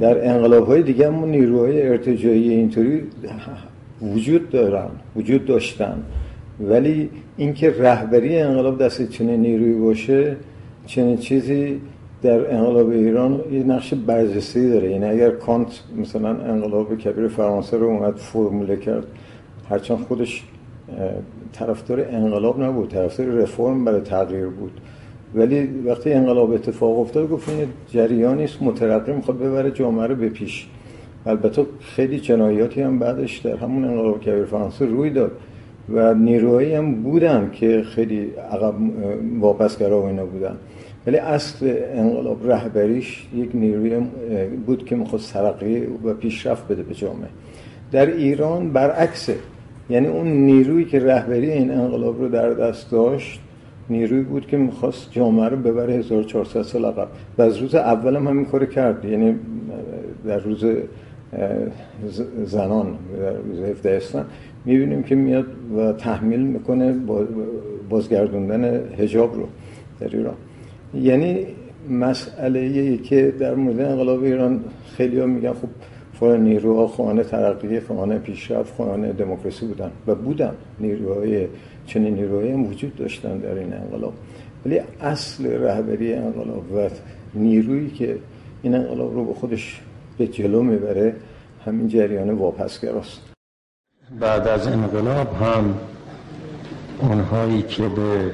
در 0.00 0.28
انقلاب 0.28 0.66
های 0.66 0.82
دیگه 0.82 1.06
هم 1.06 1.24
نیروهای 1.24 1.88
ارتجایی 1.88 2.50
اینطوری 2.50 3.02
وجود 4.02 4.50
دارن 4.50 4.88
وجود 5.16 5.44
داشتن. 5.44 6.02
ولی 6.68 7.10
اینکه 7.36 7.70
رهبری 7.70 8.38
انقلاب 8.38 8.82
دست 8.82 9.10
چنین 9.10 9.40
نیروی 9.40 9.72
باشه 9.72 10.36
چنین 10.86 11.16
چیزی 11.16 11.80
در 12.22 12.54
انقلاب 12.54 12.90
ایران 12.90 13.40
یه 13.52 13.62
نقش 13.62 13.94
برجسته 13.94 14.68
داره. 14.68 14.90
یعنی 14.90 15.04
اگر 15.04 15.30
کانت 15.30 15.82
مثلا 15.96 16.28
انقلاب 16.28 16.98
کبیر 16.98 17.28
فرانسه 17.28 17.76
رو 17.76 17.86
اومد 17.86 18.16
فرموله 18.16 18.76
کرد 18.76 19.06
هرچند 19.70 19.98
خودش 19.98 20.42
طرفدار 21.52 22.06
انقلاب 22.10 22.62
نبود 22.62 22.88
طرفدار 22.88 23.26
رفرم 23.26 23.84
برای 23.84 24.00
تغییر 24.00 24.46
بود. 24.46 24.80
ولی 25.34 25.68
وقتی 25.86 26.12
انقلاب 26.12 26.50
اتفاق 26.50 26.98
افتاد 26.98 27.28
گفت 27.28 27.48
این 27.48 27.68
جریانی 27.88 28.44
است 28.44 28.62
مترقی 28.62 29.12
می‌خواد 29.12 29.38
ببره 29.38 29.70
جامعه 29.70 30.06
رو 30.06 30.14
به 30.14 30.28
پیش. 30.28 30.66
البته 31.26 31.66
خیلی 31.80 32.20
جنایاتی 32.20 32.82
هم 32.82 32.98
بعدش 32.98 33.38
در 33.38 33.56
همون 33.56 33.84
انقلاب 33.84 34.20
کبیر 34.20 34.44
فرانسه 34.44 34.86
روی 34.86 35.10
داد. 35.10 35.32
و 35.88 36.14
نیروهایی 36.14 36.74
هم 36.74 37.02
بودن 37.02 37.50
که 37.52 37.82
خیلی 37.82 38.30
عقب 38.52 38.74
واپسگرا 39.40 40.02
و 40.02 40.04
اینا 40.04 40.26
بودن. 40.26 40.56
ولی 41.06 41.16
اصل 41.16 41.74
انقلاب 41.94 42.50
رهبریش 42.50 43.26
یک 43.34 43.50
نیروی 43.54 44.00
بود 44.66 44.84
که 44.84 44.96
می‌خواست 44.96 45.32
ترقی 45.32 45.86
و 46.04 46.14
پیشرفت 46.14 46.68
بده 46.68 46.82
به 46.82 46.94
جامعه. 46.94 47.28
در 47.92 48.06
ایران 48.06 48.72
برعکسه. 48.72 49.36
یعنی 49.90 50.06
اون 50.06 50.26
نیرویی 50.26 50.84
که 50.84 51.00
رهبری 51.00 51.50
این 51.50 51.70
انقلاب 51.70 52.20
رو 52.20 52.28
در 52.28 52.50
دست 52.50 52.90
داشت 52.90 53.40
نیروی 53.90 54.22
بود 54.22 54.46
که 54.46 54.56
می‌خواست 54.56 55.12
جامعه 55.12 55.48
رو 55.48 55.56
ببره 55.56 55.94
1400 55.94 56.62
سال 56.62 56.84
عقب. 56.84 57.08
و 57.38 57.42
از 57.42 57.56
روز 57.56 57.74
اول 57.74 58.16
هم 58.16 58.28
همین 58.28 58.44
کار 58.44 58.66
کرد. 58.66 59.04
یعنی 59.04 59.34
در 60.26 60.38
روز 60.38 60.64
زنان 62.44 62.86
در 63.20 63.32
روز 63.32 63.60
17 63.60 63.90
اسفند 63.90 64.26
می‌بینیم 64.64 65.02
که 65.02 65.14
میاد 65.14 65.46
و 65.76 65.92
تحمیل 65.92 66.40
می‌کنه 66.40 66.94
بازگردوندن 67.88 68.64
هجاب 68.98 69.34
رو 69.34 69.46
در 70.00 70.16
ایران. 70.16 70.34
یعنی 70.94 71.46
مسئله 71.90 72.60
ای 72.60 72.98
که 72.98 73.34
در 73.38 73.54
مورد 73.54 73.80
انقلاب 73.80 74.22
ایران 74.22 74.64
خیلی 74.96 75.18
ها 75.18 75.26
میگن 75.26 75.52
خب 75.52 75.68
فلان 76.12 76.44
نیروها 76.44 76.86
خانه 76.86 77.24
ترقی 77.24 77.80
خانه 77.80 78.18
پیشرفت 78.18 78.76
خانه 78.76 79.12
دموکراسی 79.12 79.66
بودن 79.66 79.90
و 80.06 80.14
بودن. 80.14 80.52
نیروهای 80.80 81.46
چنین 81.86 82.14
نیروهایی 82.14 82.52
هم 82.52 82.66
وجود 82.66 82.96
داشتن 82.96 83.38
در 83.38 83.54
این 83.54 83.72
انقلاب. 83.72 84.12
ولی 84.66 84.80
اصل 85.00 85.46
رهبری 85.46 86.14
انقلاب 86.14 86.72
و 86.76 86.88
نیرویی 87.34 87.90
که 87.90 88.16
این 88.62 88.74
انقلاب 88.74 89.14
رو 89.14 89.24
به 89.24 89.34
خودش 89.34 89.80
به 90.18 90.26
جلو 90.26 90.62
می‌بره 90.62 91.14
همین 91.64 91.88
جریان 91.88 92.30
واپسگراست. 92.30 93.31
بعد 94.10 94.48
از 94.48 94.66
انقلاب 94.66 95.42
هم 95.42 95.74
اونهایی 96.98 97.62
که 97.62 97.82
به 97.82 98.30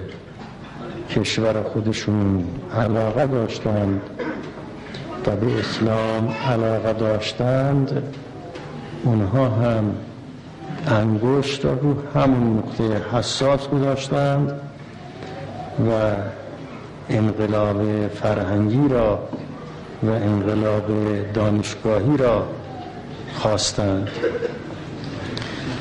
کشور 1.11 1.63
خودشون 1.63 2.45
علاقه 2.77 3.27
داشتند 3.27 4.01
و 5.27 5.37
به 5.37 5.61
اسلام 5.61 6.29
علاقه 6.29 6.93
داشتند 6.93 8.03
اونها 9.05 9.49
هم 9.49 9.95
انگشت 10.87 11.65
رو 11.65 11.97
همون 12.15 12.59
نقطه 12.59 13.17
حساس 13.17 13.69
گذاشتند 13.69 14.61
و 15.79 16.13
انقلاب 17.09 18.09
فرهنگی 18.09 18.89
را 18.89 19.19
و 20.03 20.11
انقلاب 20.11 20.87
دانشگاهی 21.35 22.17
را 22.17 22.47
خواستند. 23.35 24.09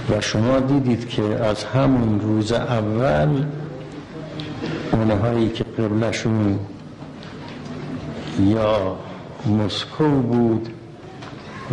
و 0.09 0.21
شما 0.21 0.59
دیدید 0.59 1.09
که 1.09 1.23
از 1.23 1.63
همون 1.63 2.19
روز 2.19 2.51
اول 2.51 3.43
اونهایی 4.91 5.49
که 5.49 5.63
قبلشون 5.63 6.59
یا 8.39 8.95
مسکو 9.65 10.09
بود 10.09 10.69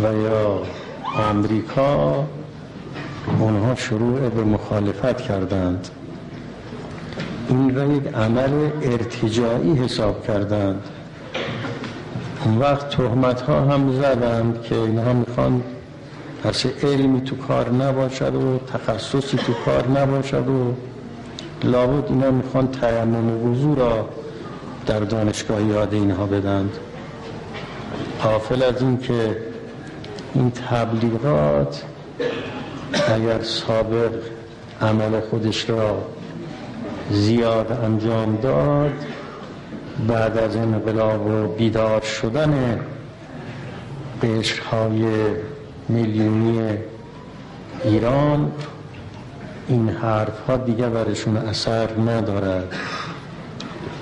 و 0.03 0.13
یا 0.13 0.61
آمریکا 1.29 2.25
اونها 3.39 3.75
شروع 3.75 4.29
به 4.29 4.43
مخالفت 4.43 5.21
کردند. 5.21 5.87
این 7.49 7.75
را 7.75 7.85
یک 7.85 8.07
عمل 8.07 8.69
ارتجاعی 8.81 9.73
حساب 9.73 10.27
کردند. 10.27 10.81
اون 12.45 12.57
وقت 12.57 12.89
تهمت 12.89 13.41
ها 13.41 13.61
هم 13.61 13.91
زدند 13.91 14.61
که 14.61 14.75
اینها 14.75 15.13
می‌خوان 15.13 15.63
پس 16.45 16.65
علمی 16.65 17.21
تو 17.21 17.35
کار 17.35 17.69
نباشد 17.69 18.35
و 18.35 18.59
تخصصی 18.73 19.37
تو 19.37 19.53
کار 19.65 19.87
نباشد 19.87 20.47
و 20.49 20.73
لابد 21.63 22.09
اینا 22.09 22.31
می‌خوان 22.31 22.67
تیمم 22.67 23.51
وضوع 23.51 23.77
را 23.77 24.09
در 24.87 24.99
دانشگاه 24.99 25.63
یاد 25.63 25.93
اینها 25.93 26.25
بدند. 26.25 26.77
قافل 28.23 28.63
از 28.63 28.81
این 28.81 28.97
که 28.97 29.37
این 30.35 30.51
تبلیغات 30.51 31.83
اگر 33.07 33.41
سابق 33.41 34.11
عمل 34.81 35.19
خودش 35.19 35.69
را 35.69 35.97
زیاد 37.11 37.71
انجام 37.83 38.35
داد 38.35 39.05
بعد 40.07 40.37
از 40.37 40.55
انقلاب 40.55 41.27
و 41.27 41.47
بیدار 41.47 42.01
شدن 42.01 42.79
قشرهای 44.23 45.05
میلیونی 45.89 46.77
ایران 47.83 48.51
این 49.67 49.89
حرف 49.89 50.39
ها 50.47 50.57
دیگه 50.57 50.89
برشون 50.89 51.37
اثر 51.37 51.89
ندارد. 51.99 52.73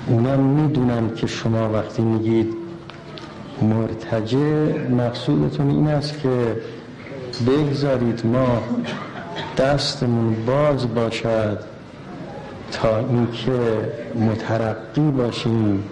اونا 0.06 0.36
می‌دونن 0.36 1.14
که 1.14 1.26
شما 1.26 1.70
وقتی 1.72 2.02
میگید 2.02 2.54
مرتجه 3.62 4.88
مقصودتون 4.90 5.70
این 5.70 5.88
است 5.88 6.20
که 6.20 6.56
بگذارید 7.46 8.26
ما 8.26 8.62
دستمون 9.58 10.36
باز 10.46 10.94
باشد 10.94 11.58
تا 12.72 12.98
اینکه 12.98 13.92
مترقی 14.14 15.10
باشیم 15.10 15.84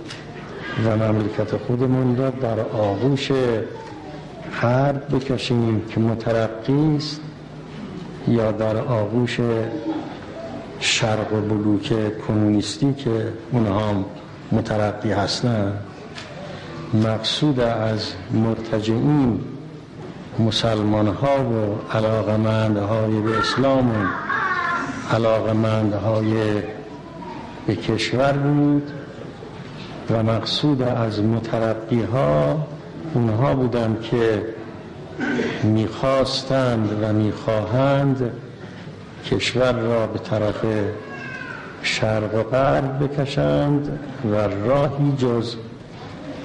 و 0.85 0.97
مملکت 0.97 1.57
خودمون 1.57 2.17
را 2.17 2.31
در 2.31 2.61
آغوش 2.61 3.33
حرب 4.53 5.17
بکشیم 5.17 5.83
که 5.91 6.01
مترقی 6.01 6.97
است 6.97 7.21
یا 8.29 8.53
در 8.53 8.77
آغوش 8.77 9.41
شرق 10.81 11.33
و 11.33 11.41
بلوک 11.41 11.93
کمونیستی 12.27 12.95
که 12.95 13.33
اونها 13.53 14.05
مترقی 14.53 15.13
هستند 15.13 15.79
مقصود 16.95 17.61
از 17.61 18.13
مرتجعین 18.33 19.41
مسلمان 20.39 21.07
ها 21.07 21.45
و 21.45 21.79
علاقمند 21.97 22.77
های 22.77 23.21
به 23.21 23.39
اسلام 23.39 23.91
و 23.91 24.07
علاقمند 25.15 25.93
های 25.93 26.63
به 27.67 27.77
کشور 27.77 28.33
بود 28.33 28.91
و 30.11 30.23
مقصود 30.23 30.83
از 30.83 31.23
مترقی 31.23 32.03
ها 32.03 32.67
اونها 33.15 33.55
بودند 33.55 34.03
که 34.03 34.43
می‌خواستند 35.63 36.99
و 37.03 37.13
می‌خواهند 37.13 38.31
کشور 39.31 39.73
را 39.73 40.07
به 40.07 40.19
طرف 40.19 40.65
شرق 41.83 42.35
و 42.35 42.43
غرب 42.43 43.05
بکشند 43.05 43.99
و 44.33 44.35
راهی 44.35 45.13
جز 45.19 45.55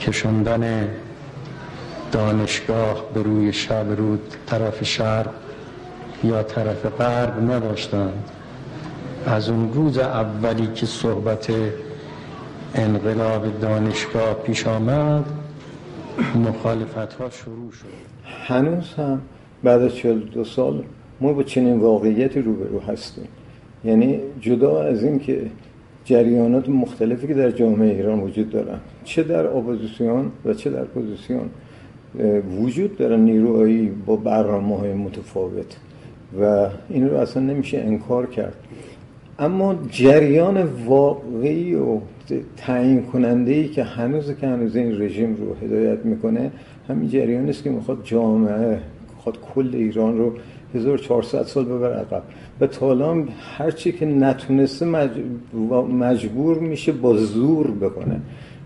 کشندن 0.02 0.88
دانشگاه 2.12 3.04
به 3.14 3.22
روی 3.24 3.54
شب 3.54 3.86
رو 3.98 4.18
طرف 4.46 4.84
شرق 4.84 5.30
یا 6.24 6.44
طرف 6.44 6.86
غرب 6.86 7.52
نداشتند 7.52 8.24
از 9.26 9.50
اون 9.50 9.74
روز 9.74 9.98
اولی 9.98 10.68
که 10.68 10.86
صحبت 10.86 11.48
انقلاب 12.76 13.60
دانشگاه 13.60 14.34
پیش 14.34 14.68
آمد 14.68 15.26
مخالفت 16.36 17.14
ها 17.14 17.30
شروع 17.30 17.72
شد. 17.72 17.86
هنوز 18.26 18.94
هم 18.94 19.22
بعد 19.64 19.82
از 19.82 19.96
42 19.96 20.44
سال 20.44 20.84
ما 21.22 21.34
با 21.34 21.44
چنین 21.44 21.80
واقعیتی 21.80 22.42
روبرو 22.42 22.80
هستیم. 22.80 23.28
یعنی 23.86 24.20
جدا 24.42 24.82
از 24.82 25.04
این 25.04 25.20
که 25.20 25.42
جریانات 26.06 26.70
مختلفی 26.70 27.28
که 27.28 27.34
در 27.34 27.52
جامعه 27.52 27.96
ایران 27.96 28.20
وجود 28.20 28.50
دارن 28.50 28.80
چه 29.04 29.24
در 29.24 29.48
اپوزیسیون 29.48 30.32
و 30.46 30.54
چه 30.54 30.70
در 30.70 30.84
پوزیسیون 30.84 31.50
وجود 32.62 32.98
دارن 32.98 33.20
نیروهایی 33.20 33.92
با 34.06 34.16
برنامه 34.16 34.78
های 34.78 34.94
متفاوت 34.94 35.78
و 36.42 36.68
این 36.90 37.10
رو 37.10 37.18
اصلا 37.18 37.44
نمیشه 37.44 37.78
انکار 37.78 38.26
کرد. 38.26 38.56
اما 39.40 39.76
جریان 39.90 40.64
واقعی 40.86 41.76
و 41.76 42.00
تعیین 42.58 43.02
کننده 43.04 43.52
ای 43.52 43.68
که 43.68 43.84
هنوز 43.84 44.32
که 44.42 44.48
هنوز 44.48 44.76
این 44.76 45.02
رژیم 45.02 45.36
رو 45.36 45.66
هدایت 45.66 46.06
می‌کنه 46.06 46.52
همین 46.90 47.10
جریان 47.10 47.50
است 47.50 47.64
که 47.64 47.70
می‌خواد 47.70 48.02
جامعه 48.04 48.80
می‌خواد 49.16 49.38
کل 49.56 49.70
ایران 49.74 50.18
رو 50.18 50.34
1400 50.76 51.44
سال 51.44 51.66
ببر 51.66 51.94
عقب. 51.94 52.24
به 52.60 52.68
تالام 52.68 53.28
هرچی 53.58 53.92
که 53.92 54.06
نتونسته 54.06 54.86
مجبور 55.90 56.60
میشه 56.60 56.92
با 56.92 57.18
زور 57.18 57.72
بکنه. 57.72 58.22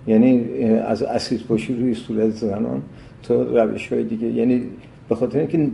یعنی 0.07 0.63
از 0.63 1.03
اسید 1.03 1.43
پاشی 1.47 1.75
روی 1.75 1.93
صورت 1.93 2.29
زنان 2.29 2.81
تا 3.23 3.63
روش 3.63 3.93
های 3.93 4.03
دیگه. 4.03 4.27
یعنی 4.27 4.63
به 5.09 5.15
خاطر 5.15 5.39
اینکه 5.39 5.69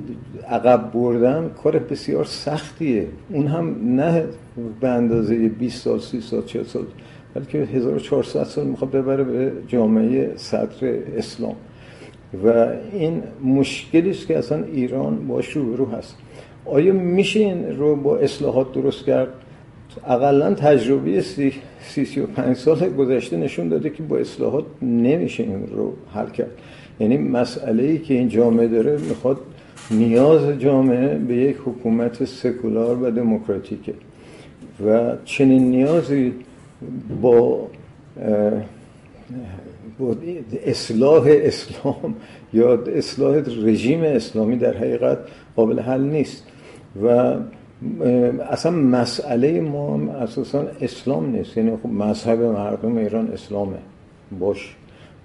عقب 0.50 0.92
بردن 0.94 1.50
کار 1.64 1.80
بسیار 1.80 2.26
سختیه. 2.26 3.08
اون 3.30 3.48
هم 3.48 3.96
نه 3.96 4.24
به 4.80 4.88
اندازه 4.88 5.50
20 5.50 5.84
سال 5.84 6.00
30 6.00 6.22
سال 6.22 6.44
40 6.46 6.64
سال. 6.64 6.84
بلکه 7.38 7.58
1400 7.58 8.44
سال 8.44 8.68
می‌خواد 8.68 8.92
ببره 8.92 9.24
به 9.24 9.52
جامعه 9.68 10.32
صدر 10.36 11.00
اسلام. 11.18 11.56
و 12.46 12.68
این 12.94 13.24
مشکلی 13.44 14.10
است 14.10 14.28
که 14.28 14.38
اصلا 14.38 14.64
ایران 14.64 15.28
باش 15.28 15.50
رو 15.52 15.86
هست. 15.86 16.16
آیا 16.66 16.94
میشه 16.94 17.40
این 17.40 17.78
رو 17.78 17.96
با 17.96 18.18
اصلاحات 18.18 18.74
درست 18.74 19.06
کرد؟ 19.06 19.28
اقلا 20.08 20.54
تجربه 20.54 21.22
سی, 21.22 21.54
سی, 21.82 22.06
سی 22.06 22.20
و 22.20 22.26
پنج 22.26 22.58
سال 22.58 22.90
گذشته 22.90 23.38
نشون 23.38 23.70
داده 23.70 23.90
که 23.90 24.04
با 24.04 24.18
اصلاحات 24.18 24.66
نمیشه 24.82 25.44
این 25.44 25.68
رو 25.68 25.94
حل 26.14 26.30
کرد. 26.30 26.52
یعنی 27.00 27.18
مسئله 27.18 27.84
ای 27.84 27.98
که 27.98 28.14
این 28.14 28.30
جامعه 28.30 28.68
داره 28.68 28.98
می‌خواد 29.10 29.38
نیاز 29.92 30.60
جامعه 30.60 31.18
به 31.18 31.36
یک 31.36 31.58
حکومت 31.66 32.26
سکولار 32.26 33.04
و 33.04 33.12
دموکراتیکه. 33.12 33.94
و 34.86 35.16
چنین 35.26 35.72
نیازی 35.72 36.34
با 37.22 37.68
اصلاح 40.66 41.24
اسلام 41.28 42.16
یا 42.54 42.84
اصلاح 42.84 43.36
رژیم 43.36 44.04
اسلامی 44.04 44.58
در 44.58 44.78
حقیقت 44.78 45.18
قابل 45.56 45.80
حل 45.80 46.02
نیست. 46.02 46.44
و 47.04 47.36
اصلا 48.50 48.72
مسئله 48.72 49.62
ما 49.62 50.12
اساسا 50.14 50.66
اسلام 50.82 51.30
نیست. 51.36 51.58
یعنی 51.58 51.72
خب 51.84 51.90
مذهب 51.90 52.42
مردم 52.42 52.98
ایران 52.98 53.32
اسلامه. 53.32 53.78
باش. 54.40 54.76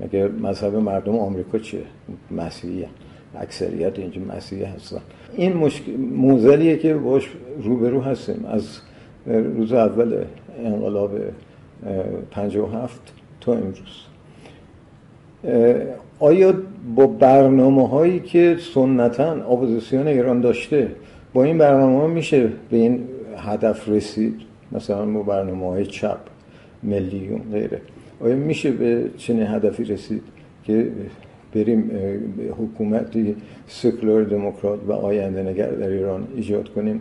مگه 0.01 0.29
مذهب 0.29 0.75
مردم 0.75 1.19
آمریکا 1.19 1.59
چیه؟ 1.59 1.83
مسیحی 2.31 2.85
اکثریت 3.35 3.99
اینجا 3.99 4.21
مسیحی 4.37 4.65
هستن. 4.65 5.01
این 5.37 5.53
مشکل 5.53 5.93
موزلیه 5.97 6.77
که 6.77 6.95
باش 6.95 7.31
روبرو 7.63 8.01
هستیم. 8.01 8.45
از 8.49 8.79
روز 9.27 9.73
اول 9.73 10.25
انقلاب 10.59 11.11
57 12.31 13.13
تا 13.41 13.53
امروز. 13.53 14.07
آیا 16.19 16.55
با 16.97 17.07
برنامه 17.07 17.89
هایی 17.89 18.21
که 18.21 18.57
سنتا 18.75 19.33
اپوزیسیون 19.33 20.07
ایران 20.07 20.41
داشته 20.41 20.89
با 21.33 21.45
این 21.45 21.59
برنامه 21.59 22.01
ها 22.01 22.07
میشه 22.07 22.49
به 22.71 22.77
این 22.77 23.05
هدف 23.37 23.89
رسید؟ 23.89 24.35
مثلا 24.73 25.07
با 25.07 25.23
برنامه 25.23 25.67
های 25.67 25.87
چپ 25.87 26.19
ملیون 26.83 27.41
غیره. 27.53 27.81
آیا 28.21 28.37
میشه 28.37 28.71
به 28.71 29.11
چنین 29.17 29.47
هدفی 29.47 29.85
رسید 29.85 30.23
که 30.65 30.89
بریم 31.55 31.91
حکومتی 32.59 33.37
سکولار 33.67 34.25
دموکرات 34.25 34.81
و 34.87 34.93
آینده 34.93 35.43
نگر 35.43 35.71
در 35.71 35.89
ایران 35.89 36.29
ایجاد 36.37 36.69
کنیم؟ 36.69 37.01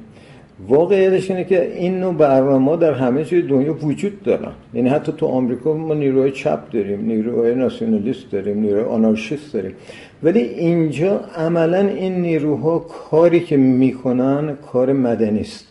واقعیتش 0.67 1.31
اینه 1.31 1.43
که 1.43 1.75
این 1.75 1.99
نوع 1.99 2.13
برنامه 2.13 2.77
در 2.77 2.93
همه 2.93 3.23
جای 3.23 3.41
دنیا 3.41 3.73
وجود 3.73 4.23
دارن. 4.23 4.51
یعنی 4.73 4.89
حتی 4.89 5.11
تو 5.17 5.25
آمریکا 5.25 5.73
ما 5.73 5.93
نیروهای 5.93 6.31
چپ 6.31 6.71
داریم 6.71 7.05
نیروهای 7.05 7.55
ناسیونالیست 7.55 8.31
داریم 8.31 8.59
نیروهای 8.59 8.85
آنارشیست 8.85 9.53
داریم. 9.53 9.71
ولی 10.23 10.39
اینجا 10.39 11.19
عملا 11.37 11.79
این 11.79 12.21
نیروها 12.21 12.79
کاری 12.79 13.39
که 13.39 13.57
می‌کنن 13.57 14.57
کار 14.71 14.93
مدنی 14.93 15.39
است. 15.39 15.67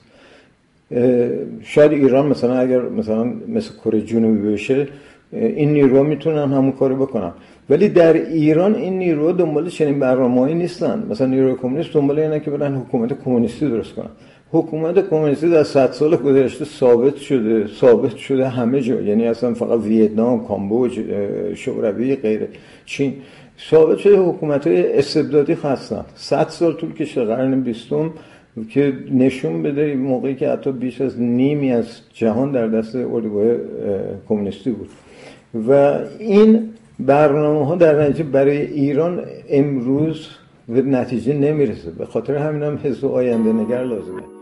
شاید 1.62 1.92
ایران 1.92 2.26
مثلا 2.26 2.58
اگر 2.58 2.80
مثلا 2.80 3.24
مثل 3.24 3.70
کره 3.84 4.00
جنوبی 4.00 4.52
بشه 4.52 4.88
این 5.32 5.72
نیروها 5.72 6.02
می‌تونن 6.02 6.52
همون 6.52 6.72
کارو 6.72 6.96
بکنن. 6.96 7.32
ولی 7.70 7.88
در 7.88 8.12
ایران 8.12 8.74
این 8.74 8.98
نیروها 8.98 9.32
دنبال 9.32 9.68
چنین 9.68 10.00
برنامه‌ای 10.00 10.54
نیستن. 10.54 11.06
مثلا 11.10 11.26
نیروی 11.26 11.54
کمونیست 11.54 11.92
دنبال 11.94 12.18
اینه 12.18 12.40
که 12.40 12.50
برن 12.50 12.76
حکومت 12.76 13.24
کمونیستی 13.24 13.68
درست 13.68 13.94
کنن. 13.94 14.10
حکومت 14.52 15.10
کمونیستی 15.10 15.50
در 15.50 15.62
صد 15.62 15.92
سال 15.92 16.16
گذشته 16.16 16.64
ثابت 16.64 17.16
شده 17.16 17.66
ثابت 17.66 18.16
شده 18.16 18.48
همه 18.48 18.80
جا. 18.80 19.00
یعنی 19.00 19.26
اصلا 19.26 19.54
فقط 19.54 19.80
ویتنام 19.80 20.46
کامبوج 20.46 21.00
شوروی 21.54 22.16
غیره 22.16 22.48
چین. 22.84 23.14
ثابت 23.70 23.98
شده 23.98 24.16
حکومت 24.16 24.66
های 24.66 24.98
استبدادی 24.98 25.52
هستن 25.52 26.04
صد 26.14 26.48
سال 26.48 26.72
طول 26.72 26.92
کشته 26.92 27.24
قرن 27.24 27.60
بیستم 27.60 28.10
که 28.70 28.92
نشون 29.12 29.62
بده 29.62 29.94
موقعی 29.94 30.34
که 30.34 30.48
حتی 30.48 30.72
بیش 30.72 31.00
از 31.00 31.20
نیمی 31.20 31.72
از 31.72 31.86
جهان 32.14 32.52
در 32.52 32.66
دست 32.66 32.96
اردوگاه 32.96 33.56
کمونیستی 34.28 34.70
بود. 34.70 34.88
و 35.68 35.98
این 36.18 36.68
برنامه 36.98 37.66
ها 37.66 37.74
در 37.74 38.02
نتیجه 38.02 38.24
برای 38.24 38.60
ایران 38.60 39.22
امروز 39.50 40.28
به 40.68 40.82
نتیجه 40.82 41.34
نمی‌رسه. 41.34 41.90
به 41.90 42.06
خاطر 42.06 42.36
همین 42.36 42.62
هم 42.62 42.78
حزب 42.84 43.04
آینده 43.06 43.52
نگر 43.52 43.84
لازمه. 43.84 44.39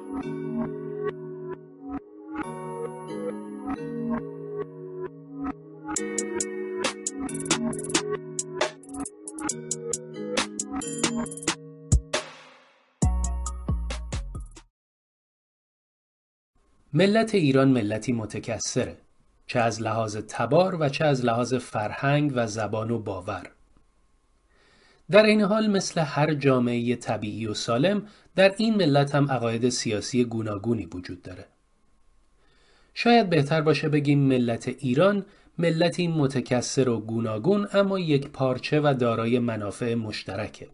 ملت 16.99 17.35
ایران 17.35 17.69
ملتی 17.69 18.13
متکثره 18.13 18.97
چه 19.47 19.61
از 19.61 19.83
لحاظ 19.83 20.17
تبار 20.29 20.77
و 20.81 20.89
چه 20.89 21.05
از 21.05 21.25
لحاظ 21.25 21.55
فرهنگ 21.55 22.33
و 22.35 22.47
زبان 22.47 22.91
و 22.91 22.99
باور. 22.99 23.51
در 25.11 25.23
این 25.27 25.41
حال 25.41 25.67
مثل 25.71 26.01
هر 26.01 26.35
جامعه 26.35 26.97
طبیعی 26.97 27.47
و 27.47 27.55
سالم 27.55 28.07
در 28.37 28.55
این 28.57 28.75
ملت 28.75 29.15
هم 29.15 29.31
عقاید 29.31 29.69
سیاسی 29.69 30.25
گوناگونی 30.25 30.87
وجود 30.87 31.23
داره. 31.23 31.45
شاید 32.95 33.31
بهتر 33.31 33.61
باشه 33.61 33.89
بگیم 33.89 34.19
ملت 34.19 34.69
ایران 34.69 35.25
ملتی 35.59 36.09
متکثر 36.09 36.89
و 36.89 37.01
گوناگون 37.01 37.69
اما 37.73 37.99
یک 37.99 38.29
پارچه 38.29 38.81
و 38.81 38.95
دارای 38.99 39.39
منافع 39.39 39.95
مشترکه. 39.95 40.69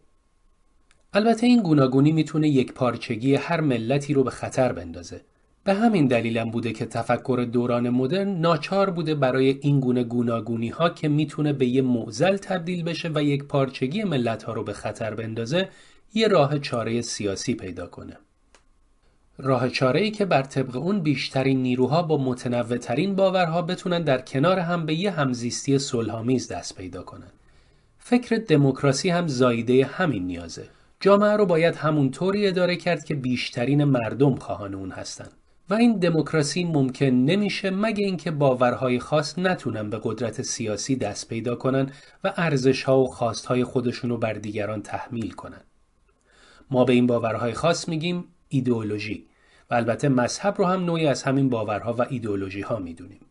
البته 1.13 1.47
این 1.47 1.63
گوناگونی 1.63 2.11
می‌تونه 2.11 2.49
یک 2.49 2.73
پارچگی 2.73 3.35
هر 3.35 3.61
ملتی 3.61 4.13
رو 4.13 4.23
به 4.23 4.31
خطر 4.31 4.71
بندازه. 4.71 5.21
به 5.65 5.73
همین 5.73 6.07
دلیلم 6.07 6.51
بوده 6.51 6.73
که 6.73 6.85
تفکر 6.85 7.47
دوران 7.51 7.89
مدرن 7.89 8.27
ناچار 8.27 8.89
بوده 8.89 9.15
برای 9.15 9.59
این 9.61 9.79
گونه 9.79 10.03
گوناگونی 10.03 10.69
ها 10.69 10.89
که 10.89 11.07
می‌تونه 11.07 11.53
به 11.53 11.65
یه 11.65 11.81
معزل 11.81 12.37
تبدیل 12.37 12.83
بشه 12.83 13.11
و 13.15 13.23
یک 13.23 13.43
پارچگی 13.43 14.03
ملت 14.03 14.43
ها 14.43 14.53
رو 14.53 14.63
به 14.63 14.73
خطر 14.73 15.13
بندازه 15.13 15.69
یه 16.13 16.27
راه 16.27 16.59
چاره 16.59 17.01
سیاسی 17.01 17.53
پیدا 17.53 17.87
کنه. 17.87 18.17
راه 19.37 19.69
چاره 19.69 20.01
ای 20.01 20.11
که 20.11 20.25
بر 20.25 20.41
طبق 20.41 20.75
اون 20.75 20.99
بیشترین 20.99 21.61
نیروها 21.61 22.01
با 22.01 22.17
متنوعترین 22.17 23.15
باورها 23.15 23.61
بتونن 23.61 24.03
در 24.03 24.21
کنار 24.21 24.59
هم 24.59 24.85
به 24.85 24.95
یه 24.95 25.11
همزیستی 25.11 25.79
صلحآمیز 25.79 26.47
دست 26.47 26.75
پیدا 26.75 27.03
کنن. 27.03 27.31
فکر 27.97 28.35
دموکراسی 28.35 29.09
هم 29.09 29.27
زایده 29.27 29.85
همین 29.85 30.27
نیازه. 30.27 30.67
جامعه 30.99 31.37
رو 31.37 31.45
باید 31.45 31.75
همونطوری 31.75 32.47
اداره 32.47 32.75
کرد 32.75 33.03
که 33.03 33.15
بیشترین 33.15 33.83
مردم 33.83 34.35
خواهان 34.35 34.73
اون 34.73 34.91
هستن. 34.91 35.27
و 35.69 35.73
این 35.73 35.99
دموکراسی 35.99 36.63
ممکن 36.63 37.05
نمیشه 37.05 37.69
مگه 37.69 38.05
اینکه 38.05 38.31
باورهای 38.31 38.99
خاص 38.99 39.39
نتونن 39.39 39.89
به 39.89 39.99
قدرت 40.03 40.41
سیاسی 40.41 40.95
دست 40.95 41.29
پیدا 41.29 41.55
کنن 41.55 41.91
و 42.23 42.33
ارزشها 42.37 42.99
و 42.99 43.07
خواستهای 43.07 43.63
خودشون 43.63 44.09
رو 44.09 44.17
بر 44.17 44.33
دیگران 44.33 44.81
تحمیل 44.81 45.31
کنن. 45.31 45.61
ما 46.71 46.83
به 46.83 46.93
این 46.93 47.07
باورهای 47.07 47.53
خاص 47.53 47.89
میگیم 47.89 48.23
ایدئولوژی 48.47 49.25
و 49.69 49.75
البته 49.75 50.09
مذهب 50.09 50.55
رو 50.57 50.65
هم 50.65 50.85
نوعی 50.85 51.07
از 51.07 51.23
همین 51.23 51.49
باورها 51.49 51.93
و 51.93 52.01
ایدئولوژی 52.09 52.61
ها 52.61 52.79
می‌دونیم. 52.79 53.21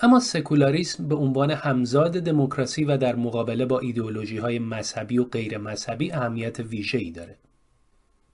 اما 0.00 0.20
سکولاریسم 0.20 1.08
به 1.08 1.14
عنوان 1.14 1.50
همزاد 1.50 2.12
دموکراسی 2.12 2.84
و 2.84 2.96
در 2.96 3.16
مقابله 3.16 3.66
با 3.66 3.78
ایدئولوژی 3.78 4.38
های 4.38 4.58
مذهبی 4.58 5.18
و 5.18 5.24
غیر 5.24 5.58
مذهبی 5.58 6.12
اهمیت 6.12 6.60
ویژه‌ای 6.60 7.10
داره. 7.10 7.36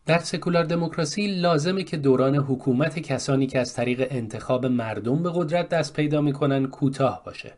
در 0.06 0.18
سکولار 0.18 0.64
دموکراسی 0.64 1.26
لازمه 1.26 1.82
که 1.82 1.96
دوران 1.96 2.36
حکومت 2.36 2.98
کسانی 2.98 3.46
که 3.46 3.60
از 3.60 3.74
طریق 3.74 4.06
انتخاب 4.10 4.66
مردم 4.66 5.22
به 5.22 5.30
قدرت 5.34 5.68
دست 5.68 5.94
پیدا 5.96 6.20
می‌کنن 6.20 6.66
کوتاه 6.66 7.22
باشه. 7.24 7.52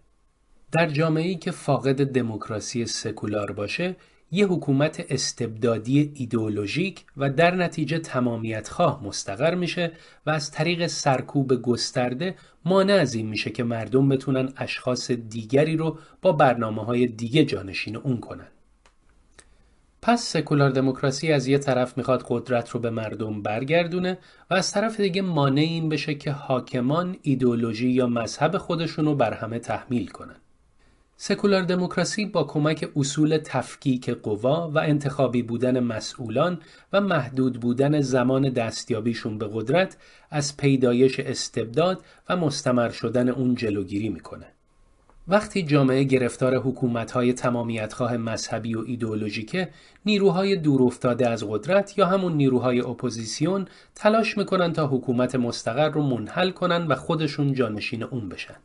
در 0.73 0.89
جامعه‌ای 0.89 1.35
که 1.35 1.51
فاقد 1.51 2.05
دموکراسی 2.05 2.87
سکولار 2.87 3.53
باشه، 3.53 3.97
یه 4.31 4.47
حکومت 4.47 5.07
استبدادی 5.09 6.13
ایدئولوژیک 6.15 7.05
و 7.17 7.31
در 7.31 7.55
نتیجه 7.55 7.99
تمامیت 7.99 8.69
خواه 8.69 9.05
مستقر 9.05 9.55
میشه 9.55 9.93
و 10.27 10.31
از 10.31 10.51
طریق 10.51 10.87
سرکوب 10.87 11.63
گسترده 11.63 12.35
مانع 12.65 12.93
از 12.93 13.15
این 13.15 13.29
میشه 13.29 13.51
که 13.51 13.65
مردم 13.65 14.09
بتونن 14.09 14.53
اشخاص 14.57 15.11
دیگری 15.11 15.77
رو 15.77 15.99
با 16.23 16.33
برنامه 16.33 16.85
های 16.85 17.07
دیگه 17.07 17.45
جانشین 17.45 17.97
اون 17.97 18.21
کنن. 18.21 18.49
پس 20.03 20.23
سکولار 20.23 20.71
دموکراسی 20.71 21.33
از 21.33 21.47
یه 21.47 21.59
طرف 21.59 21.99
می‌خواد 21.99 22.25
قدرت 22.29 22.71
رو 22.71 22.81
به 22.81 22.91
مردم 22.91 23.43
برگردونه 23.43 24.19
و 24.51 24.55
از 24.55 24.73
طرف 24.73 25.01
دیگه 25.01 25.23
مانع 25.23 25.61
این 25.61 25.89
بشه 25.89 26.15
که 26.15 26.31
حاکمان 26.31 27.17
ایدولوژی 27.23 27.89
یا 27.89 28.07
مذهب 28.07 28.59
خودشون 28.59 29.05
رو 29.05 29.15
بر 29.15 29.35
همه 29.35 29.59
تحمیل 29.59 30.07
کنن. 30.07 30.37
سکولار 31.17 31.63
دموکراسی 31.63 32.27
با 32.27 32.45
کمک 32.45 32.89
اصول 32.97 33.39
تفکیک 33.45 34.11
قوا 34.11 34.71
و 34.75 34.79
انتخابی 34.79 35.43
بودن 35.43 35.81
مسئولان 35.81 36.61
و 36.93 37.01
محدود 37.01 37.61
بودن 37.61 38.01
زمان 38.01 38.49
دستیابیشون 38.49 39.39
به 39.39 39.49
قدرت 39.53 39.97
از 40.31 40.57
پیدایش 40.57 41.21
استبداد 41.21 42.05
و 42.29 42.37
مستمر 42.37 42.91
شدن 42.91 43.29
اون 43.29 43.55
جلوگیری 43.55 44.09
می‌کنه. 44.09 44.47
وقتی 45.31 45.63
جامعه 45.63 46.05
گرفتار 46.05 46.57
حکومت‌های 46.57 47.33
تمامیتخواه 47.33 48.17
مذهبی 48.17 48.75
و 48.75 48.85
ایدئولوژیکه 48.87 49.69
نیروهای 50.07 50.57
دورافتاده 50.57 51.29
از 51.29 51.45
قدرت 51.45 51.99
یا 51.99 52.07
همون 52.07 52.33
نیروهای 52.33 52.81
اپوزیسیون 52.81 53.69
تلاش 53.95 54.39
می‌کنن 54.39 54.73
تا 54.73 54.87
حکومت 54.87 55.35
مستقر 55.35 55.89
رو 55.89 56.03
منحل 56.03 56.51
کنن 56.51 56.87
و 56.87 56.95
خودشون 56.95 57.53
جانشین 57.55 58.03
اون 58.03 58.29
بشن. 58.29 58.57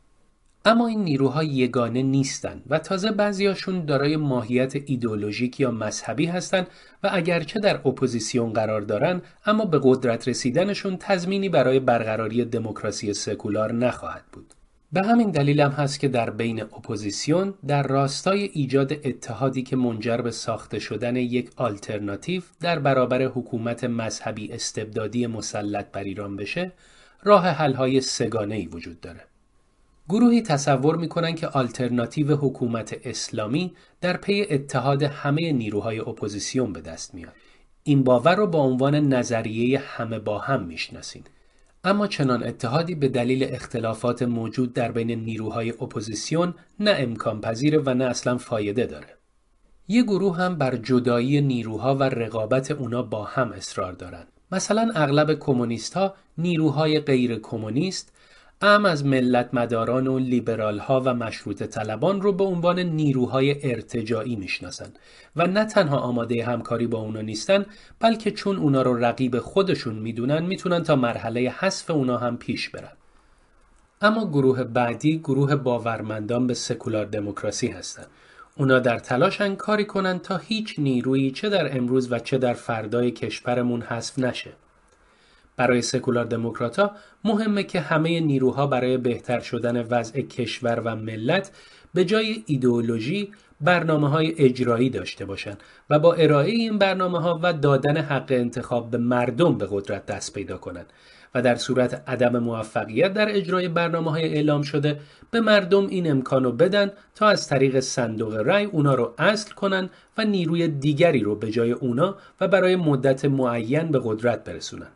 اما 0.66 0.88
این 0.88 1.04
نیروها 1.04 1.44
یگانه 1.44 2.02
نیستن 2.02 2.62
و 2.70 2.80
تازه 2.80 3.12
بعضیاشون 3.12 3.86
دارای 3.86 4.18
ماهیت 4.18 4.76
ایدئولوژیک 4.86 5.60
یا 5.60 5.72
مذهبی 5.72 6.26
هستند 6.26 6.68
و 7.04 7.10
اگرچه 7.12 7.60
در 7.60 7.76
اپوزیسیون 7.76 8.54
قرار 8.54 8.82
دارن 8.82 9.22
اما 9.46 9.66
به 9.66 9.80
قدرت 9.84 10.28
رسیدنشون 10.28 10.98
تضمینی 10.98 11.50
برای 11.50 11.80
برقراری 11.80 12.46
دموکراسی 12.46 13.14
سکولار 13.14 13.74
نخواهد 13.74 14.24
بود. 14.32 14.54
به 14.94 15.02
همین 15.02 15.32
دلیل 15.32 15.62
هم 15.62 15.72
هست 15.72 16.00
که 16.00 16.08
در 16.08 16.30
بین 16.30 16.62
اپوزیسیون 16.62 17.54
در 17.68 17.84
راستای 17.88 18.44
ایجاد 18.44 18.94
اتحادی 18.94 19.64
که 19.64 19.76
منجر 19.76 20.18
به 20.18 20.32
ساخته 20.32 20.80
شدن 20.80 21.16
یک 21.16 21.52
آلترناتیو 21.56 22.42
در 22.62 22.80
برابر 22.80 23.24
حکومت 23.24 23.84
مذهبی 23.84 24.52
استبدادی 24.52 25.28
مسلط 25.28 25.92
بر 25.92 26.04
ایران 26.04 26.36
بشه 26.36 26.72
راه 27.24 27.48
حل‌های 27.48 28.02
سه‌گانه 28.02 28.56
ای 28.56 28.66
وجود 28.68 29.02
داره. 29.02 29.22
گروهی 30.10 30.42
تصور 30.42 30.98
می‌کنن 30.98 31.36
که 31.36 31.48
آلترناتیو 31.48 32.36
حکومت 32.36 33.00
اسلامی 33.04 33.74
در 34.02 34.18
پی 34.18 34.46
اتحاد 34.50 35.04
همه 35.04 35.52
نیروهای 35.52 36.00
اپوزیسیون 36.00 36.74
به 36.74 36.82
دست 36.82 37.16
میاد. 37.16 37.34
این 37.84 38.04
باور 38.04 38.36
رو 38.36 38.48
با 38.48 38.60
عنوان 38.60 38.96
نظریه 38.96 39.80
همه 39.80 40.20
با 40.20 40.40
هم 40.40 40.64
می‌شناسیم 40.64 41.24
اما 41.86 42.08
چنان 42.08 42.44
اتحادی 42.44 42.96
به 42.96 43.08
دلیل 43.08 43.44
اختلافات 43.56 44.24
موجود 44.24 44.74
در 44.74 44.92
بین 44.92 45.12
نیروهای 45.12 45.70
اپوزیسیون 45.70 46.54
نه 46.80 46.96
امکان 46.98 47.42
پذیره 47.42 47.82
و 47.86 47.94
نه 47.94 48.06
اصلا 48.06 48.38
فایده 48.38 48.86
داره. 48.86 49.18
یه 49.88 50.04
گروه 50.04 50.38
هم 50.38 50.56
بر 50.56 50.76
جدایی 50.76 51.42
نیروها 51.42 51.96
و 51.96 52.04
رقابت 52.04 52.72
اونا 52.72 53.02
با 53.02 53.24
هم 53.24 53.52
اصرار 53.52 53.94
دارن. 53.94 54.28
مثلا 54.52 54.92
اغلب 54.96 55.40
کمونیست 55.40 55.94
ها 55.94 56.14
نیروهای 56.38 57.00
غیر 57.00 57.40
کمونیست 57.40 58.14
ام 58.66 58.86
از 58.86 59.06
ملت 59.06 59.50
مداران 59.54 60.08
و 60.08 60.20
لیبرال 60.20 60.80
ها 60.80 61.02
و 61.06 61.14
مشروط 61.14 61.64
طلبان 61.64 62.22
رو 62.22 62.34
به 62.34 62.44
عنوان 62.44 62.80
نیروهای 62.80 63.72
ارتجاعی 63.72 64.36
می‌شناسن 64.36 64.94
و 65.36 65.48
نه 65.48 65.66
تنها 65.66 65.98
آماده 65.98 66.46
همکاری 66.46 66.88
با 66.88 66.98
اونا 66.98 67.22
نیستن 67.22 67.66
بلکه 68.00 68.32
چون 68.32 68.58
اونا 68.58 68.82
رو 68.82 68.98
رقیب 68.98 69.40
خودشون 69.40 69.96
می‌دونن 69.96 70.46
می‌تونن 70.46 70.84
تا 70.84 70.96
مرحله 70.96 71.50
حذف 71.60 71.92
اونا 71.92 72.18
هم 72.18 72.38
پیش 72.38 72.70
برن. 72.70 72.92
اما 74.02 74.28
گروه 74.28 74.64
بعدی 74.64 75.18
گروه 75.18 75.56
باورمندان 75.56 76.48
به 76.48 76.54
سکولار 76.54 77.06
دموکراسی 77.06 77.68
هستند. 77.68 78.08
اونا 78.58 78.80
در 78.80 79.00
تلاشن 79.00 79.56
کاری 79.56 79.86
کنن 79.86 80.20
تا 80.20 80.38
هیچ 80.38 80.76
نیرویی 80.78 81.32
چه 81.32 81.50
در 81.50 81.78
امروز 81.78 82.12
و 82.12 82.20
چه 82.20 82.38
در 82.38 82.54
فردای 82.54 83.12
کشورمون 83.12 83.82
حذف 83.82 84.20
نشه. 84.20 84.52
برای 85.58 85.82
سکولار 85.82 86.26
دموکراتا 86.26 86.92
مهمه 87.24 87.64
که 87.64 87.80
همه 87.80 88.20
نیروها 88.20 88.68
برای 88.68 88.98
بهتر 88.98 89.40
شدن 89.40 89.82
وضع 89.82 90.22
کشور 90.22 90.80
و 90.86 90.96
ملت 90.96 91.52
به 91.94 92.06
جای 92.06 92.44
ایدئولوژی 92.46 93.32
برنامه 93.62 94.10
های 94.10 94.36
اجرایی 94.38 94.90
داشته 94.90 95.26
باشند 95.26 95.64
و 95.90 96.00
با 96.00 96.14
ارائه 96.14 96.52
این 96.52 96.78
برنامه 96.78 97.22
ها 97.22 97.40
و 97.44 97.54
دادن 97.54 97.98
حق 97.98 98.28
انتخاب 98.30 98.92
به 98.92 98.98
مردم 98.98 99.58
به 99.58 99.68
قدرت 99.72 100.06
دست 100.06 100.34
پیدا 100.34 100.58
کنند 100.58 100.94
و 101.36 101.42
در 101.42 101.56
صورت 101.56 102.04
عدم 102.08 102.40
موفقیت 102.40 103.14
در 103.14 103.36
اجرای 103.36 103.68
برنامه 103.68 104.12
های 104.12 104.24
اعلام 104.24 104.62
شده 104.62 105.00
به 105.32 105.42
مردم 105.42 105.88
این 105.88 106.12
امکانو 106.12 106.52
بدن 106.52 106.92
تا 107.16 107.28
از 107.28 107.48
طریق 107.48 107.80
صندوق 107.80 108.34
رأی 108.36 108.66
اونا 108.66 108.96
رو 108.96 109.14
اصل 109.18 109.54
کنن 109.54 109.90
و 110.18 110.26
نیروی 110.26 110.68
دیگری 110.68 111.20
رو 111.20 111.36
به 111.36 111.52
جای 111.52 111.72
اونا 111.72 112.16
و 112.42 112.48
برای 112.48 112.76
مدت 112.76 113.26
معین 113.26 113.92
به 113.92 114.02
قدرت 114.04 114.44
برسونن. 114.44 114.88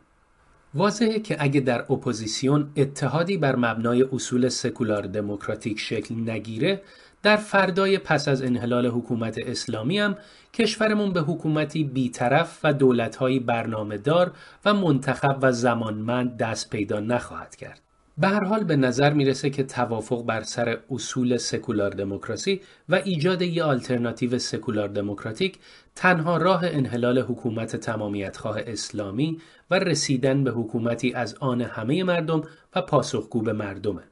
واضحه 0.74 1.18
که 1.18 1.36
اگه 1.40 1.60
در 1.60 1.80
اپوزیسیون 1.80 2.70
اتحادی 2.76 3.36
بر 3.36 3.56
مبنای 3.56 4.02
اصول 4.12 4.48
سکولار 4.48 5.02
دموکراتیک 5.02 5.80
شکل 5.80 6.30
نگیره 6.30 6.82
در 7.22 7.36
فردای 7.36 7.98
پس 7.98 8.28
از 8.28 8.42
انحلال 8.42 8.86
حکومت 8.86 9.38
اسلامی 9.38 9.98
هم 9.98 10.16
کشورمون 10.54 11.12
به 11.12 11.20
حکومتی 11.20 11.84
بیطرف 11.84 12.60
و 12.64 12.72
دولتهایی 12.72 13.40
برنامه 13.40 13.98
دار 13.98 14.32
و 14.64 14.74
منتخب 14.74 15.38
و 15.42 15.52
زمانمند 15.52 16.36
دست 16.36 16.70
پیدا 16.70 17.00
نخواهد 17.00 17.56
کرد. 17.56 17.87
به 18.18 18.28
هر 18.28 18.44
حال 18.44 18.64
به 18.64 18.76
نظر 18.76 19.12
می‌رسه 19.12 19.50
که 19.50 19.62
توافق 19.62 20.24
بر 20.24 20.42
سر 20.42 20.78
اصول 20.90 21.36
سکولار 21.36 21.90
دموکراسی 21.90 22.60
و 22.88 22.94
ایجاد 22.94 23.42
یک 23.42 23.58
آلترناتیو 23.58 24.38
سکولار 24.38 24.88
دموکراتیک 24.88 25.58
تنها 25.94 26.36
راه 26.36 26.60
انحلال 26.64 27.18
حکومت 27.18 27.76
تمامیتخواه 27.76 28.58
اسلامی 28.66 29.40
و 29.70 29.74
رسیدن 29.78 30.44
به 30.44 30.50
حکومتی 30.50 31.12
از 31.12 31.34
آن 31.34 31.60
همه 31.60 32.04
مردم 32.04 32.42
و 32.74 32.82
پاسخگو 32.82 33.42
به 33.42 33.52
مردمه. 33.52 34.02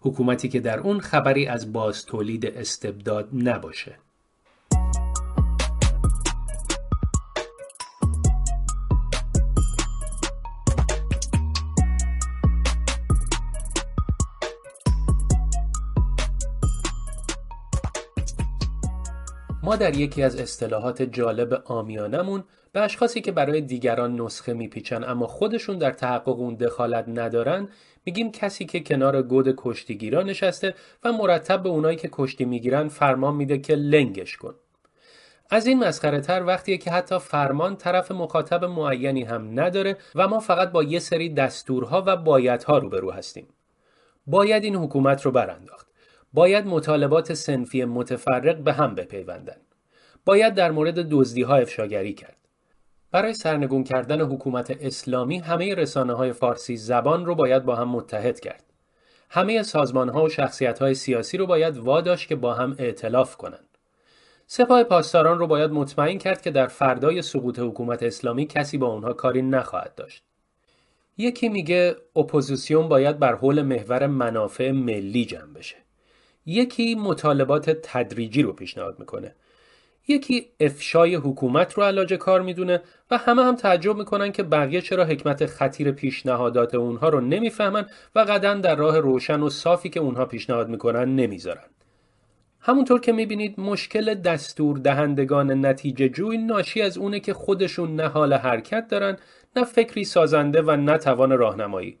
حکومتی 0.00 0.48
که 0.48 0.60
در 0.60 0.80
اون 0.80 1.00
خبری 1.00 1.46
از 1.46 1.72
باز 1.72 2.06
تولید 2.06 2.46
استبداد 2.46 3.28
نباشه. 3.32 3.96
ما 19.68 19.76
در 19.76 19.96
یکی 19.96 20.22
از 20.22 20.36
اصطلاحات 20.36 21.02
جالب 21.02 21.62
آمیانمون 21.64 22.44
به 22.72 22.80
اشخاصی 22.80 23.20
که 23.20 23.32
برای 23.32 23.60
دیگران 23.60 24.20
نسخه 24.20 24.52
میپیچن 24.52 25.04
اما 25.04 25.26
خودشون 25.26 25.78
در 25.78 25.90
تحقق 25.90 26.38
اون 26.38 26.54
دخالت 26.54 27.04
ندارن 27.08 27.68
میگیم 28.04 28.32
کسی 28.32 28.64
که 28.64 28.80
کنار 28.80 29.22
گود 29.22 29.54
کشتیگیران 29.56 30.26
نشسته 30.26 30.74
و 31.04 31.12
مرتب 31.12 31.62
به 31.62 31.68
اونایی 31.68 31.96
که 31.96 32.08
کشتی 32.12 32.44
می‌گیرن 32.44 32.88
فرمان 32.88 33.34
میده 33.34 33.58
که 33.58 33.74
لنگش 33.74 34.36
کن. 34.36 34.54
از 35.50 35.66
این 35.66 35.84
مسخره 35.84 36.20
تر 36.20 36.44
وقتیه 36.46 36.78
که 36.78 36.90
حتی 36.90 37.18
فرمان 37.18 37.76
طرف 37.76 38.12
مخاطب 38.12 38.64
معینی 38.64 39.24
هم 39.24 39.60
نداره 39.60 39.96
و 40.14 40.28
ما 40.28 40.40
فقط 40.40 40.72
با 40.72 40.82
یه 40.82 40.98
سری 40.98 41.34
دستورها 41.34 42.04
و 42.06 42.16
بایدها 42.16 42.78
روبرو 42.78 43.10
هستیم. 43.10 43.48
باید 44.26 44.64
این 44.64 44.76
حکومت 44.76 45.22
رو 45.22 45.30
برانداخت. 45.30 45.87
باید 46.32 46.66
مطالبات 46.66 47.34
صنفی 47.34 47.84
متفرق 47.84 48.56
به 48.56 48.72
هم 48.72 48.94
بپیوندن. 48.94 49.56
باید 50.24 50.54
در 50.54 50.70
مورد 50.70 51.08
دزدی 51.08 51.42
ها 51.42 51.56
افشاگری 51.56 52.14
کرد. 52.14 52.36
برای 53.10 53.34
سرنگون 53.34 53.84
کردن 53.84 54.20
حکومت 54.20 54.76
اسلامی 54.80 55.38
همه 55.38 55.74
رسانه 55.74 56.12
های 56.12 56.32
فارسی 56.32 56.76
زبان 56.76 57.26
رو 57.26 57.34
باید 57.34 57.64
با 57.64 57.76
هم 57.76 57.88
متحد 57.88 58.40
کرد. 58.40 58.64
همه 59.30 59.62
سازمان 59.62 60.08
ها 60.08 60.24
و 60.24 60.28
شخصیت 60.28 60.78
های 60.78 60.94
سیاسی 60.94 61.36
رو 61.36 61.46
باید 61.46 61.76
واداشت 61.76 62.28
که 62.28 62.36
با 62.36 62.54
هم 62.54 62.76
ائتلاف 62.78 63.36
کنند. 63.36 63.68
سپاه 64.46 64.84
پاسداران 64.84 65.38
رو 65.38 65.46
باید 65.46 65.70
مطمئن 65.70 66.18
کرد 66.18 66.42
که 66.42 66.50
در 66.50 66.66
فردای 66.66 67.22
سقوط 67.22 67.58
حکومت 67.58 68.02
اسلامی 68.02 68.46
کسی 68.46 68.78
با 68.78 68.86
اونها 68.86 69.12
کاری 69.12 69.42
نخواهد 69.42 69.94
داشت. 69.94 70.24
یکی 71.18 71.48
میگه 71.48 71.96
اپوزیسیون 72.16 72.88
باید 72.88 73.18
بر 73.18 73.34
حول 73.34 73.62
محور 73.62 74.06
منافع 74.06 74.70
ملی 74.70 75.24
جمع 75.24 75.52
بشه. 75.52 75.76
یکی 76.48 76.94
مطالبات 76.94 77.70
تدریجی 77.70 78.42
رو 78.42 78.52
پیشنهاد 78.52 78.98
می‌کنه. 78.98 79.34
یکی 80.08 80.46
افشای 80.60 81.14
حکومت 81.14 81.74
رو 81.74 81.82
علاج 81.82 82.14
کار 82.14 82.42
می‌دونه 82.42 82.82
و 83.10 83.18
همه 83.18 83.44
هم 83.44 83.56
تعجب 83.56 83.96
می‌کنن 83.96 84.32
که 84.32 84.42
بقیه 84.42 84.80
چرا 84.80 85.04
حکمت 85.04 85.46
خطیر 85.46 85.90
پیشنهادات 85.90 86.74
اونها 86.74 87.08
رو 87.08 87.20
نمی‌فهمن 87.20 87.86
و 88.14 88.20
قدم 88.20 88.60
در 88.60 88.76
راه 88.76 88.98
روشن 88.98 89.40
و 89.40 89.50
صافی 89.50 89.88
که 89.88 90.00
اونها 90.00 90.24
پیشنهاد 90.24 90.68
می‌کنن 90.68 91.16
نمی‌ذارن. 91.16 91.64
همونطور 92.60 93.00
که 93.00 93.12
می‌بینید 93.12 93.60
مشکل 93.60 94.14
دستور 94.14 94.78
دهندگان 94.78 95.66
نتیجه 95.66 96.08
جوی 96.08 96.38
ناشی 96.38 96.82
از 96.82 96.98
اونه 96.98 97.20
که 97.20 97.34
خودشون 97.34 97.96
نه 97.96 98.08
حال 98.08 98.32
حرکت 98.32 98.88
دارن 98.88 99.16
نه 99.56 99.64
فکری 99.64 100.04
سازنده 100.04 100.62
و 100.62 100.76
نه 100.76 100.98
توان 100.98 101.38
راهنمایی. 101.38 101.98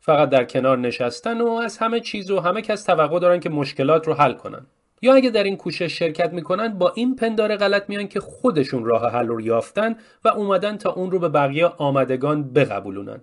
فقط 0.00 0.28
در 0.28 0.44
کنار 0.44 0.78
نشستن 0.78 1.40
و 1.40 1.50
از 1.50 1.78
همه 1.78 2.00
چیز 2.00 2.30
و 2.30 2.40
همه 2.40 2.62
کس 2.62 2.84
توقع 2.84 3.18
دارن 3.18 3.40
که 3.40 3.50
مشکلات 3.50 4.06
رو 4.06 4.14
حل 4.14 4.32
کنن. 4.32 4.66
یا 5.02 5.14
اگه 5.14 5.30
در 5.30 5.44
این 5.44 5.56
کوشش 5.56 5.98
شرکت 5.98 6.32
می‌کنن 6.32 6.78
با 6.78 6.92
این 6.96 7.16
پندار 7.16 7.56
غلط 7.56 7.84
میان 7.88 8.08
که 8.08 8.20
خودشون 8.20 8.84
راه 8.84 9.12
حل 9.12 9.26
رو 9.26 9.40
یافتن 9.40 9.96
و 10.24 10.28
اومدن 10.28 10.76
تا 10.76 10.92
اون 10.92 11.10
رو 11.10 11.18
به 11.18 11.28
بقیه 11.28 11.66
آمدگان 11.66 12.52
بقبولونن. 12.52 13.20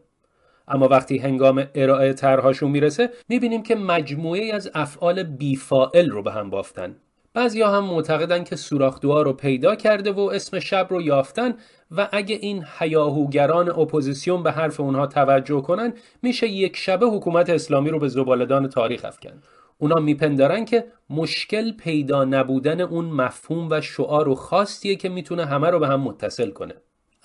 اما 0.67 0.87
وقتی 0.87 1.17
هنگام 1.17 1.67
ارائه 1.75 2.13
طرحهاشون 2.13 2.71
می‌رسه 2.71 3.09
می‌بینیم 3.29 3.63
که 3.63 3.75
مجموعه 3.75 4.53
از 4.53 4.71
افعال 4.73 5.23
بیفائل 5.23 6.09
رو 6.09 6.23
به 6.23 6.31
هم 6.31 6.49
بافتن. 6.49 6.95
بعضیا 7.33 7.69
هم 7.71 7.83
معتقدن 7.83 8.43
که 8.43 8.55
سوراخدوها 8.55 9.21
رو 9.21 9.33
پیدا 9.33 9.75
کرده 9.75 10.11
و 10.11 10.19
اسم 10.19 10.59
شب 10.59 10.87
رو 10.89 11.01
یافتن 11.01 11.53
و 11.91 12.09
اگه 12.11 12.35
این 12.35 12.63
حیاهوگران 12.63 13.69
اپوزیسیون 13.69 14.43
به 14.43 14.51
حرف 14.51 14.79
اونها 14.79 15.07
توجه 15.07 15.61
کنن 15.61 15.93
میشه 16.21 16.47
یک 16.47 16.77
شبه 16.77 17.05
حکومت 17.05 17.49
اسلامی 17.49 17.89
رو 17.89 17.99
به 17.99 18.07
زبالدان 18.07 18.69
تاریخ 18.69 19.05
افکند. 19.05 19.41
اونا 19.77 19.95
میپندارن 19.95 20.65
که 20.65 20.85
مشکل 21.09 21.71
پیدا 21.71 22.25
نبودن 22.25 22.81
اون 22.81 23.05
مفهوم 23.05 23.67
و 23.71 23.81
شعار 23.81 24.29
و 24.29 24.35
خواستیه 24.35 24.95
که 24.95 25.09
می‌تونه 25.09 25.45
همه 25.45 25.69
رو 25.69 25.79
به 25.79 25.87
هم 25.87 26.01
متصل 26.01 26.49
کنه. 26.49 26.73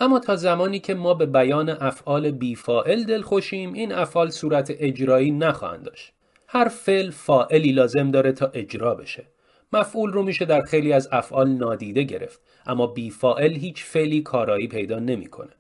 اما 0.01 0.19
تا 0.19 0.37
زمانی 0.37 0.79
که 0.79 0.95
ما 0.95 1.15
به 1.15 1.27
بیان 1.27 1.69
افعال 1.69 2.31
بی‌فاعل 2.31 3.05
دل 3.05 3.21
خوشیم 3.21 3.73
این 3.73 3.93
افعال 3.93 4.31
صورت 4.31 4.73
اجرایی 4.79 5.31
نخواهند 5.31 5.85
داشت. 5.85 6.13
هر 6.49 6.69
فعل 6.69 7.11
فاعلی 7.11 7.73
لازم 7.73 8.11
داره 8.11 8.33
تا 8.33 8.51
اجرا 8.55 8.95
بشه. 8.95 9.32
مفعول 9.73 10.13
رو 10.13 10.23
میشه 10.23 10.45
در 10.45 10.63
خیلی 10.63 10.93
از 10.93 11.09
افعال 11.13 11.49
نادیده 11.49 12.03
گرفت 12.03 12.41
اما 12.67 12.87
بیفائل 12.87 13.53
هیچ 13.53 13.85
فعلی 13.85 14.23
کارایی 14.23 14.69
پیدا 14.69 14.99
نمی‌کنه. 14.99 15.51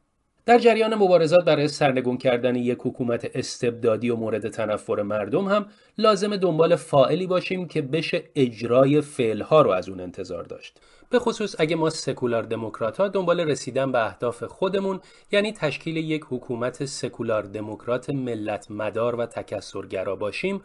در 0.46 0.58
جریان 0.58 0.94
مبارزات 0.94 1.44
برای 1.44 1.68
سرنگون 1.68 2.16
کردن 2.16 2.56
یک 2.56 2.78
حکومت 2.80 3.30
استبدادی 3.34 4.10
و 4.10 4.16
مورد 4.16 4.48
تنفر 4.48 5.02
مردم 5.02 5.44
هم 5.44 5.66
لازم 5.98 6.36
دنبال 6.36 6.76
فائلی 6.76 7.26
باشیم 7.26 7.68
که 7.68 7.82
بشه 7.82 8.22
اجرای 8.34 9.00
فعلها 9.00 9.62
رو 9.62 9.70
از 9.70 9.88
اون 9.88 10.00
انتظار 10.00 10.44
داشت. 10.44 10.80
به 11.10 11.18
خصوص 11.18 11.54
اگه 11.58 11.76
ما 11.76 11.90
سکولار 11.90 12.42
دموکرات 12.42 12.96
ها 12.96 13.08
دنبال 13.08 13.40
رسیدن 13.40 13.92
به 13.92 14.06
اهداف 14.06 14.44
خودمون 14.44 15.00
یعنی 15.32 15.52
تشکیل 15.52 15.96
یک 15.96 16.22
حکومت 16.28 16.84
سکولار 16.84 17.42
دموکرات 17.42 18.10
ملت 18.10 18.70
مدار 18.70 19.14
و 19.14 19.26
تکسرگرا 19.26 20.16
باشیم 20.16 20.62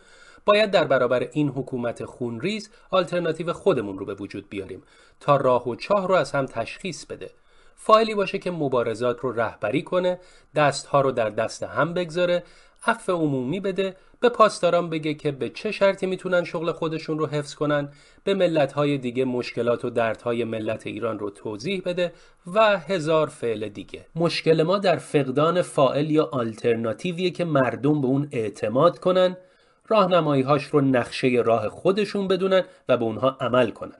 باید 0.48 0.72
در 0.72 0.84
برابر 0.84 1.28
این 1.32 1.50
حکومت 1.50 2.06
خونریز 2.06 2.70
آلترناتیو 2.92 3.54
خودمون 3.54 4.00
رو 4.00 4.06
به 4.06 4.14
وجود 4.14 4.50
بیاریم 4.50 4.84
تا 5.20 5.36
راه 5.36 5.70
و 5.70 5.76
چاه 5.76 6.08
رو 6.08 6.16
از 6.16 6.32
هم 6.32 6.46
تشخیص 6.46 7.06
بده. 7.06 7.30
فایلی 7.76 8.16
باشه 8.16 8.38
که 8.38 8.52
مبارزات 8.52 9.20
رو 9.20 9.32
رهبری 9.32 9.82
کنه 9.82 10.20
دستها 10.56 11.02
رو 11.02 11.12
در 11.12 11.30
دست 11.30 11.64
هم 11.64 11.94
بگذاره 11.94 12.44
عفو 12.86 13.12
عمومی 13.12 13.60
بده 13.60 13.96
به 14.20 14.30
پاسداران 14.30 14.90
بگه 14.90 15.14
که 15.14 15.32
به 15.32 15.50
چه 15.50 15.72
شرطی 15.72 16.06
می‌تونن 16.06 16.44
شغل 16.44 16.72
خودشون 16.72 17.20
رو 17.20 17.28
حفظ 17.28 17.56
کنن 17.56 17.90
به 18.24 18.34
ملتهای 18.34 18.98
دیگه 18.98 19.26
مشکلات 19.26 19.86
و 19.86 19.90
دردهای 19.90 20.44
ملت 20.44 20.88
ایران 20.88 21.20
رو 21.20 21.30
توضیح 21.30 21.82
بده 21.86 22.14
و 22.54 22.78
هزار 22.78 23.28
فعل 23.28 23.70
دیگه. 23.70 24.06
مشکل 24.16 24.64
ما 24.64 24.78
در 24.78 24.98
فقدان 24.98 25.62
فائل 25.62 26.12
یا 26.12 26.30
آلترناتیویه 26.32 27.30
که 27.30 27.46
مردم 27.46 28.02
به 28.02 28.08
اون 28.08 28.28
اعتماد 28.32 29.00
کنن 29.00 29.38
راهنماییهاش 29.88 30.65
رو 30.65 30.82
نقشه 30.82 31.28
راه 31.45 31.69
خودشون 31.69 32.28
بدونن 32.28 32.63
و 32.89 32.97
به 32.97 33.06
اونها 33.06 33.38
عمل 33.39 33.71
کنن. 33.71 33.97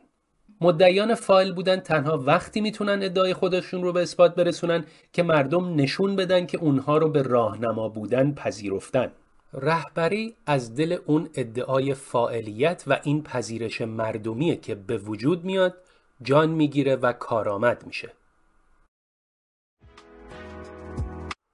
مدعیان 0.62 1.16
فایل 1.16 1.54
بودن 1.54 1.80
تنها 1.80 2.18
وقتی 2.18 2.62
می‌تونن 2.62 3.04
ادعای 3.04 3.34
خودشون 3.34 3.82
رو 3.84 3.94
به 3.94 4.02
اثبات 4.02 4.36
برسونن 4.36 4.86
که 5.14 5.24
مردم 5.24 5.76
نشون 5.76 6.16
بدن 6.16 6.46
که 6.46 6.58
اونها 6.58 6.98
رو 6.98 7.10
به 7.10 7.22
راهنما 7.22 7.90
بودن 7.90 8.32
پذیرفتن. 8.32 9.12
رهبری 9.54 10.36
از 10.46 10.76
دل 10.76 10.98
اون 11.06 11.30
ادعای 11.36 11.94
فاعلیت 11.94 12.84
و 12.88 13.00
این 13.04 13.24
پذیرش 13.24 13.82
مردمیه 13.82 14.56
که 14.56 14.76
به 14.76 14.98
وجود 14.98 15.46
میاد 15.46 15.78
جان 16.22 16.50
می‌گیره 16.50 16.96
و 16.96 17.14
کارآمد 17.14 17.84
میشه. 17.88 18.14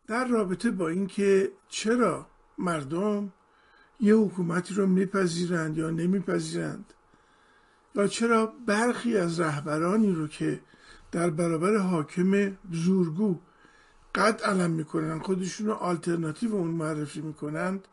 در 0.07 0.25
رابطه 0.25 0.71
با 0.71 0.87
اینکه 0.87 1.51
چرا 1.69 2.25
مردم 2.57 3.33
یه 4.03 4.15
حکومتی 4.15 4.73
رو 4.73 4.87
میپذیرند 4.87 5.77
یا 5.77 5.89
نمیپذیرند. 5.89 6.93
و 7.95 8.07
چرا 8.07 8.53
برخی 8.65 9.17
از 9.17 9.39
رهبرانی 9.39 10.11
رو 10.11 10.27
که 10.27 10.59
در 11.11 11.29
برابر 11.29 11.77
حاکم 11.77 12.57
زورگو 12.71 13.39
قد 14.15 14.41
علم 14.41 14.71
می‌کنن 14.71 15.19
خودشون 15.19 15.67
رو 15.67 15.73
آلترناتیو 15.73 16.55
اون 16.55 16.71
معرفی 16.71 17.21
می‌کنند 17.21 17.87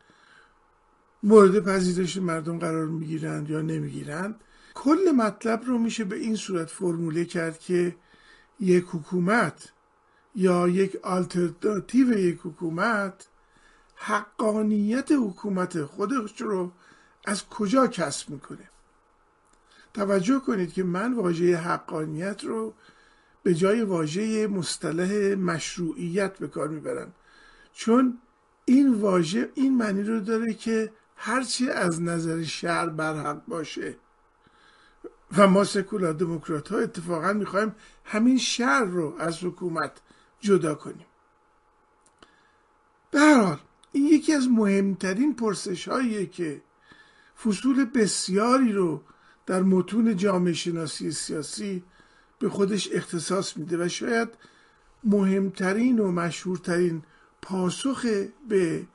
مورد 1.23 1.59
پذیرش 1.59 2.17
مردم 2.17 2.59
قرار 2.59 2.85
می‌گیرند 2.85 3.49
یا 3.49 3.61
نمی‌گیرند 3.61 4.35
کل 4.73 5.11
مطلب 5.15 5.63
رو 5.65 5.77
میشه 5.77 6.03
به 6.03 6.15
این 6.15 6.35
صورت 6.35 6.69
فرموله 6.69 7.25
کرد 7.25 7.59
که 7.59 7.95
یک 8.59 8.85
حکومت 8.87 9.71
یا 10.35 10.67
یک 10.67 10.97
آلترناتیو 11.03 12.17
یک 12.17 12.39
حکومت 12.43 13.27
حقانیت 14.03 15.11
حکومت 15.11 15.85
خودش 15.85 16.41
رو 16.41 16.71
از 17.25 17.49
کجا 17.49 17.87
کسب 17.87 18.29
می‌کنه؟ 18.29 18.69
توجه 19.93 20.39
کنید 20.39 20.73
که 20.73 20.83
من 20.83 21.13
واژه 21.13 21.57
حقانیت 21.57 22.43
رو 22.43 22.73
به 23.43 23.53
جای 23.53 23.81
واژه 23.81 24.47
مصطلح 24.47 25.35
مشروعیت 25.35 26.37
به 26.37 26.47
کار 26.47 26.67
می‌برم. 26.67 27.13
چون 27.73 28.17
این 28.65 28.93
واژه 28.93 29.49
این 29.53 29.77
معنی 29.77 30.03
رو 30.03 30.19
داره 30.19 30.53
که 30.53 30.93
هرچی 31.15 31.69
از 31.69 32.01
نظر 32.01 32.43
شهر 32.43 32.89
برحق 32.89 33.45
باشه. 33.45 33.95
و 35.37 35.47
ما 35.47 35.63
سکولار 35.63 36.13
دموکرات 36.13 36.71
ها 36.71 36.77
اتفاقا 36.77 37.33
می‌خوایم 37.33 37.75
همین 38.05 38.37
شهر 38.37 38.83
رو 38.83 39.15
از 39.19 39.43
حکومت 39.43 39.91
جدا 40.39 40.75
کنیم. 40.75 41.05
به 43.11 43.19
حال 43.19 43.59
این 43.91 44.05
یکی 44.05 44.33
از 44.33 44.47
مهمترین 44.47 45.35
پرسش 45.35 45.89
که 46.31 46.61
فصول 47.43 47.85
بسیاری 47.85 48.71
رو 48.71 49.01
در 49.45 49.61
متون 49.61 50.15
جامعه 50.15 50.53
شناسی 50.53 51.11
سیاسی 51.11 51.83
به 52.39 52.49
خودش 52.49 52.89
اختصاص 52.91 53.57
میده 53.57 53.85
و 53.85 53.89
شاید 53.89 54.29
مهمترین 55.03 55.99
و 55.99 56.11
مشهورترین 56.11 57.03
پاسخ 57.41 58.05
به 58.47 58.87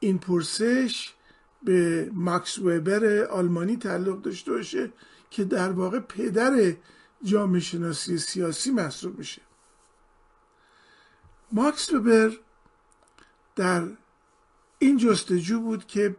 این 0.00 0.18
پرسش 0.18 1.12
به 1.62 2.10
ماکس 2.14 2.58
وبر 2.58 3.24
آلمانی 3.24 3.76
تعلق 3.76 4.22
داشته 4.22 4.52
باشه 4.52 4.92
که 5.30 5.44
در 5.44 5.72
واقع 5.72 5.98
پدر 5.98 6.72
جامعه 7.22 7.60
شناسی 7.60 8.18
سیاسی 8.18 8.70
محسوب 8.70 9.18
میشه. 9.18 9.42
ماکس 11.52 11.92
وبر 11.92 12.30
در 13.56 13.88
این 14.78 14.96
جستجو 14.96 15.60
بود 15.60 15.86
که 15.86 16.16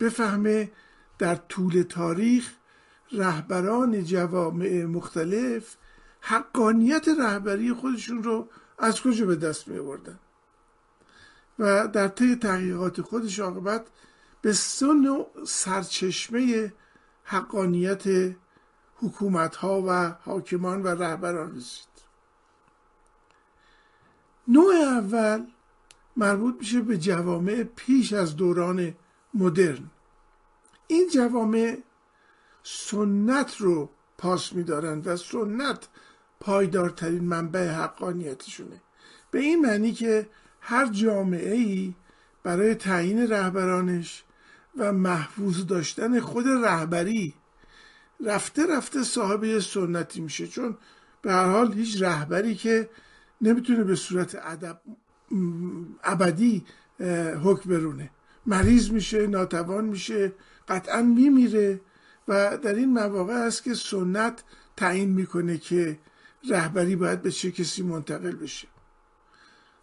بفهمه 0.00 0.72
در 1.18 1.34
طول 1.34 1.82
تاریخ 1.82 2.52
رهبران 3.12 4.04
جوامع 4.04 4.84
مختلف 4.84 5.76
حقانیت 6.20 7.08
رهبری 7.18 7.72
خودشون 7.72 8.22
رو 8.22 8.48
از 8.78 9.00
کجا 9.00 9.26
به 9.26 9.36
دست 9.36 9.68
می 9.68 9.78
آوردن 9.78 10.18
و 11.58 11.88
در 11.88 12.08
طی 12.08 12.36
تحقیقات 12.36 13.00
خودش 13.00 13.38
عاقبت 13.38 13.86
به 14.42 14.52
سن 14.52 15.26
سرچشمه 15.46 16.72
حقانیت 17.24 18.34
حکومت 18.96 19.56
ها 19.56 19.82
و 19.88 20.14
حاکمان 20.24 20.82
و 20.82 20.88
رهبران 20.88 21.56
رسید. 21.56 21.88
نوع 24.48 24.74
اول 24.74 25.46
مربوط 26.16 26.54
میشه 26.58 26.80
به 26.80 26.98
جوامع 26.98 27.62
پیش 27.62 28.12
از 28.12 28.36
دوران 28.36 28.94
مدرن. 29.34 29.90
این 30.86 31.08
جوامع 31.14 31.78
سنت 32.62 33.56
رو 33.56 33.90
پاس 34.18 34.52
میدارند 34.52 35.06
و 35.06 35.16
سنت 35.16 35.88
پایدارترین 36.40 37.24
منبع 37.24 37.68
حقانیتشونه. 37.68 38.82
به 39.30 39.40
این 39.40 39.60
معنی 39.60 39.92
که 39.92 40.28
هر 40.60 40.86
جامعه 40.86 41.54
ای 41.54 41.94
برای 42.42 42.74
تعیین 42.74 43.30
رهبرانش 43.30 44.24
و 44.76 44.92
محفوظ 44.92 45.66
داشتن 45.66 46.20
خود 46.20 46.48
رهبری 46.48 47.34
رفته 48.24 48.66
رفته 48.66 49.02
صاحب 49.02 49.58
سنتی 49.58 50.20
میشه. 50.20 50.46
چون 50.46 50.76
به 51.22 51.32
هر 51.32 51.50
حال 51.50 51.72
هیچ 51.72 52.02
رهبری 52.02 52.54
که 52.54 52.90
نمی‌تونه 53.40 53.84
به 53.84 53.94
صورت 53.94 54.34
ادب 54.42 54.80
ابدی 56.04 56.64
حکم 57.44 57.70
برونه. 57.70 58.10
مریض 58.46 58.90
میشه 58.90 59.26
ناتوان 59.26 59.84
میشه 59.84 60.32
قطعا 60.68 61.02
میمیره 61.02 61.80
و 62.28 62.58
در 62.58 62.74
این 62.74 62.92
مواقع 62.92 63.34
است 63.34 63.62
که 63.62 63.74
سنت 63.74 64.42
تعیین 64.76 65.10
می‌کنه 65.10 65.58
که 65.58 65.98
رهبری 66.50 66.96
باید 66.96 67.22
به 67.22 67.30
چه 67.30 67.50
کسی 67.50 67.82
منتقل 67.82 68.36
بشه. 68.36 68.68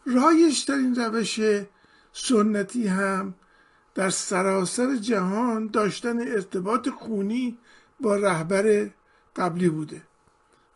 رایش 0.06 0.70
این 0.70 0.96
روش 0.96 1.40
سنتی 2.14 2.88
هم 2.88 3.34
در 3.96 4.10
سراسر 4.10 4.96
جهان 4.96 5.68
داشتن 5.68 6.20
ارتباط 6.20 6.90
خونی 6.90 7.58
با 8.00 8.16
رهبر 8.16 8.90
قبلی 9.36 9.70
بوده 9.70 10.02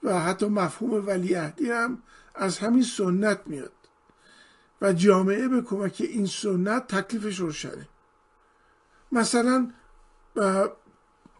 و 0.03 0.19
حتی 0.19 0.45
مفهوم 0.45 1.07
ولیعهدی 1.07 1.69
هم 1.69 1.97
از 2.35 2.57
همین 2.57 2.83
سنت 2.83 3.39
میاد. 3.45 3.71
و 4.83 4.93
جامعه 4.93 5.47
به 5.47 5.61
کمک 5.61 5.95
این 5.99 6.25
سنت 6.25 6.87
تکلیفش 6.87 7.39
روشنه. 7.39 7.87
مثلا 9.11 9.71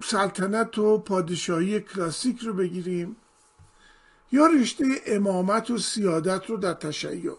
سلطنت 0.04 0.78
و 0.78 0.98
پادشاهی 0.98 1.80
کلاسیک 1.80 2.40
رو 2.40 2.54
بگیریم 2.54 3.16
یا 4.32 4.48
رشته 4.48 4.86
امامت 5.06 5.72
و 5.72 5.78
سیادت 5.78 6.50
رو 6.50 6.58
در 6.58 6.74
تشیع. 6.74 7.36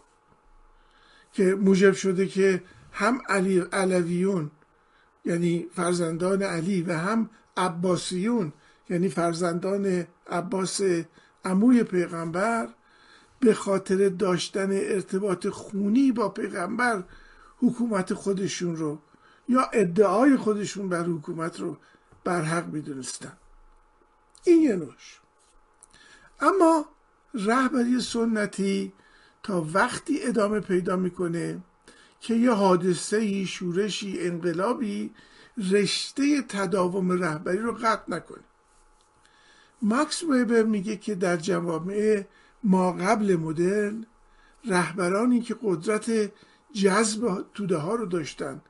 که 1.33 1.55
موجب 1.55 1.93
شده 1.93 2.27
که 2.27 2.62
هم 2.93 3.21
علی 3.29 3.61
علویون 3.61 4.51
یعنی 5.25 5.67
فرزندان 5.75 6.43
علی 6.43 6.83
و 6.83 6.93
هم 6.93 7.31
عباسیون 7.57 8.53
یعنی 8.90 9.09
فرزندان 9.09 10.07
عباس 10.31 10.81
عموی 11.45 11.83
پیغمبر 11.83 12.69
به 13.44 13.54
خاطر 13.54 14.09
داشتن 14.09 14.70
ارتباط 14.72 15.46
خونی 15.46 16.12
با 16.12 16.28
پیغمبر 16.28 17.04
حکومت 17.59 18.14
خودشون 18.14 18.76
رو 18.76 18.98
یا 19.48 19.62
ادعای 19.72 20.37
خودشون 20.37 20.88
بر 20.88 21.04
حکومت 21.04 21.61
رو 21.61 21.76
برحق 22.24 22.66
می‌دونستن. 22.66 23.33
این 24.44 24.62
یه 24.62 24.76
نوش. 24.76 25.20
اما 26.40 26.87
رهبری 27.35 28.00
سنتی 28.00 28.92
تا 29.42 29.66
وقتی 29.74 30.22
ادامه 30.22 30.61
پیدا 30.61 30.96
می‌کنه 30.96 31.61
که 32.20 32.35
یه 32.35 32.50
حادثه 32.50 33.44
شورشی 33.44 34.20
انقلابی 34.20 35.14
رشته 35.70 36.42
تداوم 36.42 37.12
رهبری 37.12 37.59
رو 37.59 37.72
قطع 37.72 38.02
نکنه. 38.09 38.44
ماکس 39.83 40.22
ویبر 40.22 40.62
میگه 40.62 40.96
که 40.96 41.14
در 41.14 41.37
جوامع 41.37 42.24
ما 42.64 42.92
قبل 42.92 43.37
مدرن 43.37 44.07
رهبرانی 44.64 45.40
که 45.40 45.57
قدرت 45.62 46.33
جذب 46.72 47.44
توده 47.55 47.77
ها 47.77 47.94
رو 47.94 48.07
داشتن 48.07 48.61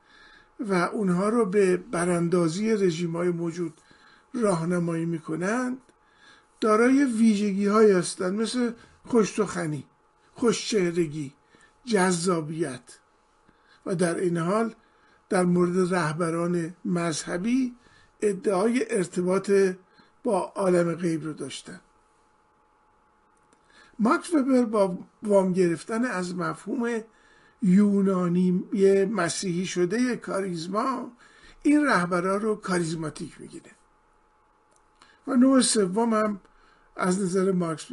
و 0.61 0.74
اونها 0.74 1.28
رو 1.28 1.46
به 1.46 1.76
براندازی 1.76 2.72
رژیم 2.72 3.16
های 3.16 3.28
موجود 3.28 3.80
راهنمایی 4.35 5.04
می‌کنند 5.04 5.78
دارای 6.61 7.04
ویژگی 7.04 7.66
های 7.66 7.92
هستند 7.92 8.40
مثل 8.40 8.72
خوشتخنی 9.07 9.85
خوشچهرگی 10.35 11.33
جذابیت. 11.85 12.98
و 13.87 13.94
در 13.94 14.16
این 14.18 14.37
حال 14.37 14.74
در 15.28 15.44
مورد 15.44 15.94
رهبران 15.94 16.74
مذهبی 16.85 17.74
ادعای 18.22 18.87
ارتباط 18.90 19.50
با 20.24 20.52
عالم 20.57 20.94
غیب 20.94 21.24
رو 21.24 21.33
داشتن. 21.33 21.80
ماکس 23.98 24.35
وبر 24.35 24.64
با 24.64 24.98
وام 25.22 25.52
گرفتن 25.52 26.04
از 26.04 26.35
مفهوم 26.35 27.00
یونانی 27.62 28.64
مسیحی 29.11 29.66
شده 29.66 30.16
کاریزما 30.16 31.12
این 31.62 31.87
رهبرا 31.87 32.37
رو 32.37 32.54
کاریزماتیک 32.54 33.40
می‌گیره. 33.40 33.70
و 35.26 35.35
نوع 35.35 35.61
سوم 35.61 36.14
هم 36.14 36.40
از 36.96 37.22
نظر 37.22 37.52
مارکس 37.52 37.90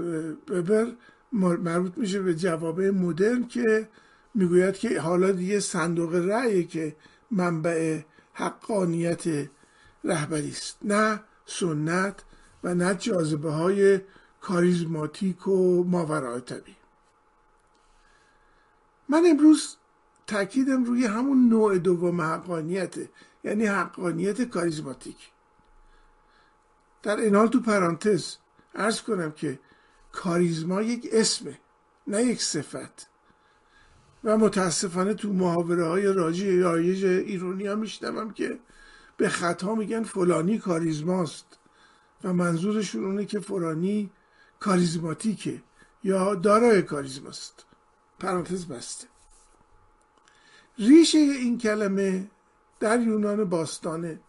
وبر 0.49 0.87
مربوط 1.33 1.97
میشه 1.97 2.21
به 2.21 2.35
جوابه 2.35 2.91
مدرن 2.91 3.47
که 3.47 3.89
می‌گوید 4.35 4.77
که 4.77 4.99
حالا 4.99 5.31
دیگه 5.31 5.59
صندوق 5.59 6.15
رأی 6.15 6.63
که 6.63 6.95
منبع 7.31 8.01
حقانیت 8.33 9.23
رهبری 10.03 10.49
است. 10.49 10.77
نه 10.83 11.19
سنت 11.45 12.23
و 12.63 12.75
نه 12.75 12.95
جاذبه 12.95 13.51
های 13.51 13.99
کاریزماتیک 14.41 15.47
و 15.47 15.83
ماورای 15.83 16.41
طبیعی 16.41 16.77
من 19.09 19.23
امروز 19.25 19.77
تاکیدم 20.27 20.83
روی 20.83 21.05
همون 21.05 21.49
نوع 21.49 21.77
دوم 21.77 22.21
حقانیته 22.21 23.09
یعنی 23.43 23.65
حقانیت 23.65 24.41
کاریزماتیک. 24.41 25.17
در 27.03 27.17
این 27.17 27.35
حال 27.35 27.47
تو 27.47 27.59
پرانتز 27.59 28.35
ارز 28.75 29.01
کنم 29.01 29.31
که 29.31 29.59
کاریزما 30.11 30.81
یک 30.81 31.09
اسمه 31.11 31.59
نه 32.07 32.23
یک 32.23 32.41
صفت. 32.41 33.09
و 34.23 34.37
متاسفانه 34.37 35.13
تو 35.13 35.33
محاوره 35.33 35.85
های 35.85 36.13
راجی 36.13 36.59
رایج 36.59 37.05
ایرونی 37.05 37.67
ها 37.67 37.75
میشنوم 37.75 38.31
که 38.31 38.59
به 39.17 39.29
خطا 39.29 39.75
میگن 39.75 40.03
فلانی 40.03 40.57
کاریزماست 40.57 41.45
و 42.23 42.33
منظورشون 42.33 43.05
اونه 43.05 43.25
که 43.25 43.39
فلانی 43.39 44.11
کاریزماتیکه. 44.61 45.61
یا 46.03 46.35
دارای 46.35 46.81
کاریزماست. 46.81 47.65
پرانتز 48.19 48.65
بسته. 48.65 49.07
ریشه 50.77 51.17
این 51.17 51.57
کلمه 51.57 52.27
در 52.79 53.01
یونان 53.01 53.43
باستانه 53.43 54.19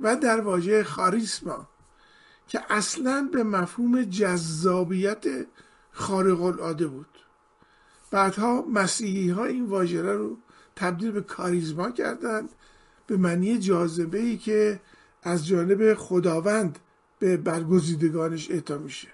و 0.00 0.16
در 0.16 0.40
واژه 0.40 0.84
خاریسما 0.84 1.68
که 2.48 2.60
اصلا 2.70 3.28
به 3.32 3.44
مفهوم 3.44 4.02
جذابیت 4.02 5.24
خارق 5.92 6.42
العاده 6.42 6.86
بود. 6.86 7.06
بعدها 8.10 8.62
مسیحی 8.62 9.30
ها 9.30 9.44
این 9.44 9.66
واژه 9.66 10.02
رو 10.02 10.36
تبدیل 10.76 11.10
به 11.10 11.20
کاریزما 11.20 11.90
کردند 11.90 12.50
به 13.06 13.16
معنی 13.16 13.58
جاذبه 13.58 14.18
ای 14.18 14.36
که 14.36 14.80
از 15.22 15.46
جانب 15.46 15.94
خداوند 15.94 16.78
به 17.18 17.36
برگزیدگانش 17.36 18.50
اعطا 18.50 18.78
میشه. 18.78 19.08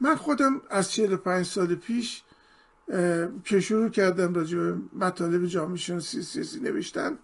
من 0.00 0.14
خودم 0.14 0.60
از 0.70 0.92
45 0.92 1.46
سال 1.46 1.74
پیش 1.74 2.22
که 3.44 3.60
شروع 3.60 3.88
کردم 3.88 4.34
راجع 4.34 4.58
به 4.58 4.76
مطالب 4.92 5.46
جامعه 5.46 5.76
شناسی 5.76 6.22
سیاسی 6.22 6.60
نوشتن 6.60 7.18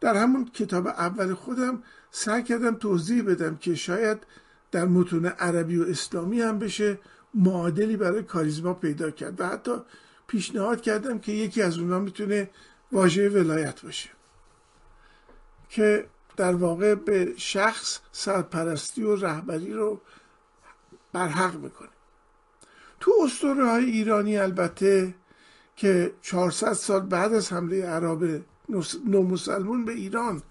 در 0.00 0.16
همون 0.16 0.44
کتاب 0.44 0.86
اول 0.86 1.34
خودم 1.34 1.82
سعی 2.10 2.42
کردم 2.42 2.74
توضیح 2.74 3.22
بدم 3.22 3.56
که 3.56 3.74
شاید 3.74 4.18
در 4.70 4.84
متون 4.84 5.26
عربی 5.26 5.78
و 5.78 5.82
اسلامی 5.82 6.40
هم 6.40 6.58
بشه 6.58 6.98
معادلی 7.34 7.96
برای 7.96 8.22
کاریزما 8.22 8.74
پیدا 8.74 9.10
کرد 9.10 9.40
و 9.40 9.46
حتی 9.46 9.72
پیشنهاد 10.26 10.80
کردم 10.80 11.18
که 11.18 11.32
یکی 11.32 11.62
از 11.62 11.78
اونها 11.78 11.98
می‌تونه 11.98 12.50
واژه 12.92 13.28
ولایت 13.28 13.82
باشه. 13.82 14.10
که 15.68 16.06
در 16.36 16.54
واقع 16.54 16.94
به 16.94 17.34
شخص 17.36 17.98
سرپرستی 18.12 19.02
و 19.02 19.16
رهبری 19.16 19.72
رو 19.72 20.00
برحق 21.12 21.54
می‌کنه 21.54 21.91
تو 23.02 23.12
اسطوره 23.24 23.70
های 23.70 23.84
ایرانی 23.84 24.36
البته 24.38 25.14
که 25.76 26.14
400 26.20 26.72
سال 26.72 27.00
بعد 27.00 27.34
از 27.34 27.52
حمله 27.52 27.86
عرب 27.86 28.44
نومسلمون 29.04 29.84
به 29.84 29.92
ایران 29.92 30.42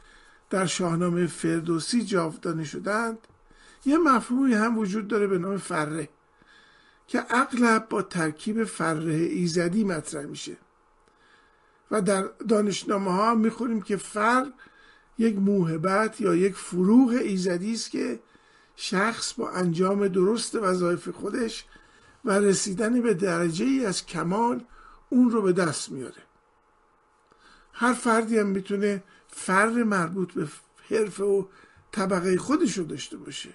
در 0.49 0.65
شاهنامه 0.65 1.27
فردوسی 1.27 2.03
جاودانه 2.03 2.63
شدند 2.63 3.17
یه 3.85 3.97
مفهومی 3.97 4.53
هم 4.53 4.77
وجود 4.77 5.07
داره 5.07 5.27
به 5.27 5.37
نام 5.37 5.57
فره 5.57 6.09
که 7.07 7.25
اغلب 7.29 7.89
با 7.89 8.01
ترکیب 8.01 8.63
فره 8.63 9.13
ایزدی 9.13 9.83
مطرح 9.83 10.25
میشه. 10.25 10.57
و 11.91 12.01
در 12.01 12.23
دانشنامه 12.47 13.11
ها 13.11 13.35
می‌خوریم 13.35 13.81
که 13.81 13.97
فر 13.97 14.51
یک 15.17 15.37
موهبت 15.37 16.21
یا 16.21 16.35
یک 16.35 16.55
فروغ 16.55 17.09
ایزدی 17.09 17.73
است 17.73 17.91
که 17.91 18.19
شخص 18.75 19.33
با 19.33 19.51
انجام 19.51 20.07
درست 20.07 20.55
وظایف 20.55 21.09
خودش 21.09 21.65
و 22.25 22.31
رسیدن 22.31 23.01
به 23.01 23.13
درجه 23.13 23.65
ای 23.65 23.85
از 23.85 24.05
کمال 24.05 24.63
اون 25.09 25.31
رو 25.31 25.41
به 25.41 25.53
دست 25.53 25.91
میاره. 25.91 26.23
هر 27.73 27.93
فردی 27.93 28.37
هم 28.37 28.47
می‌تونه 28.47 29.03
فر 29.27 29.83
مربوط 29.83 30.33
به 30.33 30.47
حرف 30.89 31.19
و 31.19 31.47
طبقه 31.91 32.37
خودش 32.37 32.77
رو 32.77 32.83
داشته 32.83 33.17
باشه 33.17 33.49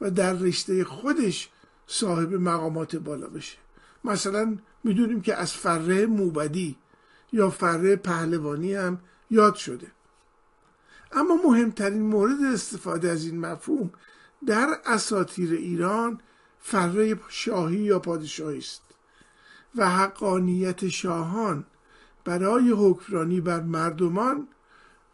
و 0.00 0.10
در 0.10 0.32
رشته 0.32 0.84
خودش 0.84 1.50
صاحب 1.86 2.34
مقامات 2.34 2.96
بالا 2.96 3.26
بشه. 3.26 3.58
مثلا 4.04 4.58
می‌دونیم 4.84 5.20
که 5.20 5.34
از 5.34 5.52
فره 5.52 6.06
موبدی 6.06 6.76
یا 7.32 7.50
فره 7.50 7.96
پهلوانی 7.96 8.74
هم 8.74 9.00
یاد 9.30 9.54
شده. 9.54 9.86
اما 11.12 11.36
مهمترین 11.44 12.02
مورد 12.02 12.42
استفاده 12.42 13.10
از 13.10 13.24
این 13.24 13.40
مفهوم 13.40 13.90
در 14.46 14.80
اساتیر 14.86 15.52
ایران 15.52 16.20
فره 16.66 17.20
شاهی 17.28 17.76
یا 17.76 17.98
پادشاهی 17.98 18.58
است 18.58 18.82
و 19.76 19.90
حقانیت 19.90 20.88
شاهان 20.88 21.64
برای 22.24 22.70
حکمرانی 22.70 23.40
بر 23.40 23.60
مردمان 23.60 24.48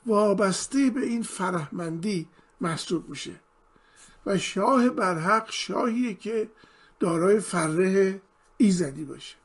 وابسته 0.06 0.90
به 0.90 1.00
این 1.00 1.22
فرهمندی 1.22 2.28
محسوب 2.60 3.08
میشه 3.08 3.40
و 4.26 4.38
شاه 4.38 4.88
برحق 4.88 5.50
شاهیه 5.50 6.14
که 6.14 6.50
دارای 7.00 7.40
فره 7.40 8.20
ایزدی 8.56 9.04
باشه. 9.04 9.36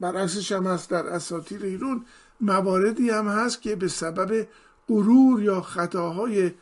برعکسش 0.00 0.52
هم 0.52 0.66
هست 0.66 0.90
در 0.90 1.06
اساطیر 1.06 1.62
ایرون 1.62 2.04
مواردی 2.40 3.10
هم 3.10 3.28
هست 3.28 3.62
که 3.62 3.76
به 3.76 3.88
سبب 3.88 4.48
غرور 4.88 5.42
یا 5.42 5.60
خطاهای 5.60 6.52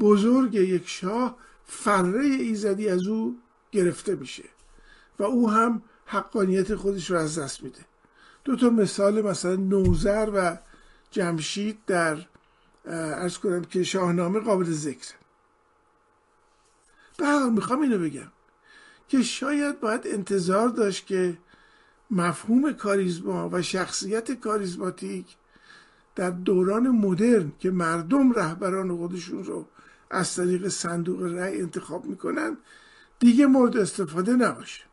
بزرگ 0.00 0.54
یک 0.54 0.88
شاه 0.88 1.36
فره 1.66 2.24
ایزدی 2.24 2.88
از 2.88 3.06
او 3.06 3.38
گرفته 3.72 4.14
میشه 4.14 4.44
و 5.18 5.22
او 5.22 5.50
هم 5.50 5.82
حقانیت 6.06 6.74
خودش 6.74 7.10
رو 7.10 7.18
از 7.18 7.38
دست 7.38 7.62
میده. 7.62 7.80
دو 8.44 8.56
تا 8.56 8.70
مثال 8.70 9.22
مثلا 9.22 9.56
نوزر 9.56 10.30
و 10.34 10.58
جمشید 11.10 11.78
در 11.86 12.26
ارز 12.84 13.38
کنم 13.38 13.64
که 13.64 13.82
شاهنامه 13.82 14.40
قابل 14.40 14.64
ذکر. 14.64 15.14
به 17.18 17.38
می‌خوام 17.38 17.80
اینو 17.80 17.98
بگم 17.98 18.32
که 19.08 19.22
شاید 19.22 19.80
باید 19.80 20.00
انتظار 20.04 20.68
داشت 20.68 21.06
که 21.06 21.38
مفهوم 22.10 22.72
کاریزما 22.72 23.48
و 23.52 23.62
شخصیت 23.62 24.40
کاریزماتیک 24.40 25.36
در 26.14 26.30
دوران 26.30 26.88
مدرن 26.88 27.52
که 27.58 27.70
مردم 27.70 28.32
رهبران 28.32 28.96
خودشون 28.96 29.44
رو 29.44 29.66
از 30.10 30.36
طریق 30.36 30.68
صندوق 30.68 31.22
رأی 31.22 31.60
انتخاب 31.60 32.04
می‌کنن 32.04 32.56
دیگه 33.18 33.46
مورد 33.46 33.76
استفاده 33.76 34.32
نباشه. 34.32 34.84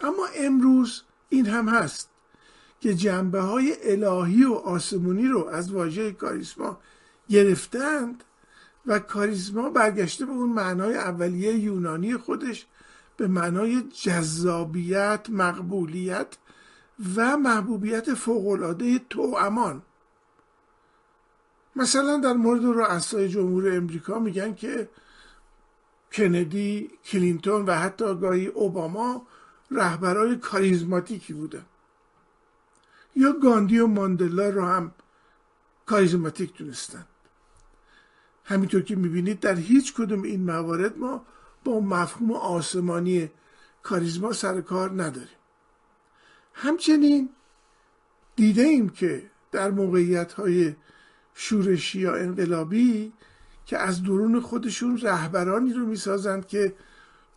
اما 0.00 0.26
امروز 0.36 1.02
این 1.28 1.46
هم 1.46 1.68
هست 1.68 2.10
که 2.80 2.94
جنبه 2.94 3.40
های 3.40 3.76
الهی 3.82 4.44
و 4.44 4.52
آسمونی 4.52 5.28
رو 5.28 5.46
از 5.46 5.72
واژه 5.72 6.12
کاریسما 6.12 6.80
گرفتند 7.28 8.24
و 8.86 8.98
کاریزما 8.98 9.70
برگشته 9.70 10.26
به 10.26 10.32
اون 10.32 10.48
معنای 10.48 10.94
اولیه 10.94 11.54
یونانی 11.54 12.16
خودش 12.16 12.66
به 13.16 13.26
معنای 13.26 13.82
جذابیت 13.82 15.26
مقبولیت 15.30 16.36
و 17.16 17.36
محبوبیت 17.36 18.14
فوقالعاده 18.14 19.00
تو 19.10 19.36
امان 19.40 19.82
مثلا 21.78 22.16
در 22.18 22.32
مورد 22.32 22.64
رؤسای 22.64 23.28
جمهور 23.28 23.76
امریکا 23.76 24.18
میگن 24.18 24.54
که 24.54 24.88
کندی 26.12 26.90
کلینتون 27.04 27.66
و 27.66 27.72
حتی 27.74 28.14
گاهی 28.14 28.46
اوباما 28.46 29.26
رهبرای 29.70 30.36
کاریزماتیکی 30.36 31.32
بودن. 31.32 31.64
یا 33.16 33.32
گاندی 33.32 33.78
و 33.78 33.86
ماندلا 33.86 34.48
رو 34.48 34.64
هم 34.64 34.92
کاریزماتیک 35.86 36.56
دونستند 36.56 37.06
همینطور 38.44 38.82
که 38.82 38.96
می‌بینید 38.96 39.40
در 39.40 39.54
هیچ 39.54 39.94
کدوم 39.94 40.22
این 40.22 40.44
موارد 40.44 40.98
ما 40.98 41.26
با 41.64 41.80
مفهوم 41.80 42.32
آسمانی 42.32 43.30
کاریزما 43.82 44.32
سر 44.32 44.60
کار 44.60 45.02
نداریم. 45.02 45.38
همچنین 46.54 47.28
دیده 48.36 48.62
ایم 48.62 48.88
که 48.88 49.30
در 49.52 49.70
موقعیت 49.70 50.32
های 50.32 50.74
شورشی 51.40 51.98
یا 51.98 52.14
انقلابی 52.14 53.12
که 53.66 53.78
از 53.78 54.02
درون 54.02 54.40
خودشون 54.40 54.98
رهبرانی 54.98 55.72
رو 55.72 55.86
می‌سازند 55.86 56.46
که 56.46 56.74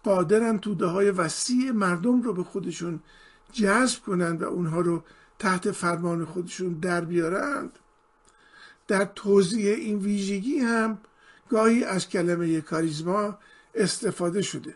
قادرن 0.03 0.59
توده 0.59 0.85
های 0.85 1.11
وسیع 1.11 1.71
مردم 1.71 2.21
رو 2.21 2.33
به 2.33 2.43
خودشون 2.43 2.99
جذب 3.51 4.03
کنند 4.03 4.41
و 4.41 4.45
اونها 4.45 4.81
رو 4.81 5.03
تحت 5.39 5.71
فرمان 5.71 6.25
خودشون 6.25 6.73
در 6.73 7.01
بیارند. 7.01 7.79
در 8.87 9.05
توضیح 9.05 9.73
این 9.75 9.99
ویژگی 9.99 10.59
هم 10.59 10.97
گاهی 11.49 11.83
از 11.83 12.09
کلمه 12.09 12.61
کاریزما 12.61 13.37
استفاده 13.75 14.41
شده. 14.41 14.75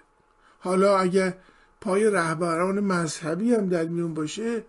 حالا 0.59 0.97
اگه 0.97 1.37
پای 1.81 2.09
رهبران 2.09 2.79
مذهبی 2.79 3.53
هم 3.53 3.69
در 3.69 3.85
میون 3.85 4.13
باشه 4.13 4.63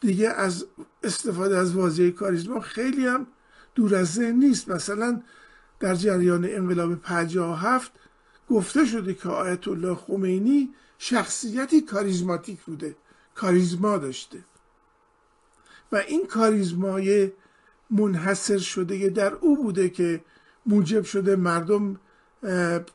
دیگه 0.00 0.28
از 0.28 0.66
استفاده 1.02 1.58
از 1.58 1.74
واژه 1.74 2.10
کاریزما 2.10 2.60
خیلی 2.60 3.06
هم 3.06 3.26
دور 3.74 3.94
از 3.94 4.14
ذهن 4.14 4.36
نیست. 4.36 4.68
مثلا 4.68 5.22
در 5.80 5.94
جریان 5.94 6.44
انقلاب 6.44 6.94
57 6.94 7.92
گفته 8.50 8.84
شده 8.84 9.14
که 9.14 9.28
آیت 9.28 9.68
الله 9.68 9.94
خمینی 9.94 10.70
شخصیتی 10.98 11.80
کاریزماتیک 11.80 12.60
بوده 12.60 12.96
کاریزما 13.34 13.98
داشته. 13.98 14.38
و 15.92 15.96
این 15.96 16.26
کاریزمای 16.26 17.32
منحصر 17.90 18.58
شده 18.58 19.08
در 19.08 19.32
او 19.32 19.62
بوده 19.62 19.88
که 19.88 20.24
موجب 20.66 21.04
شده 21.04 21.36
مردم 21.36 22.00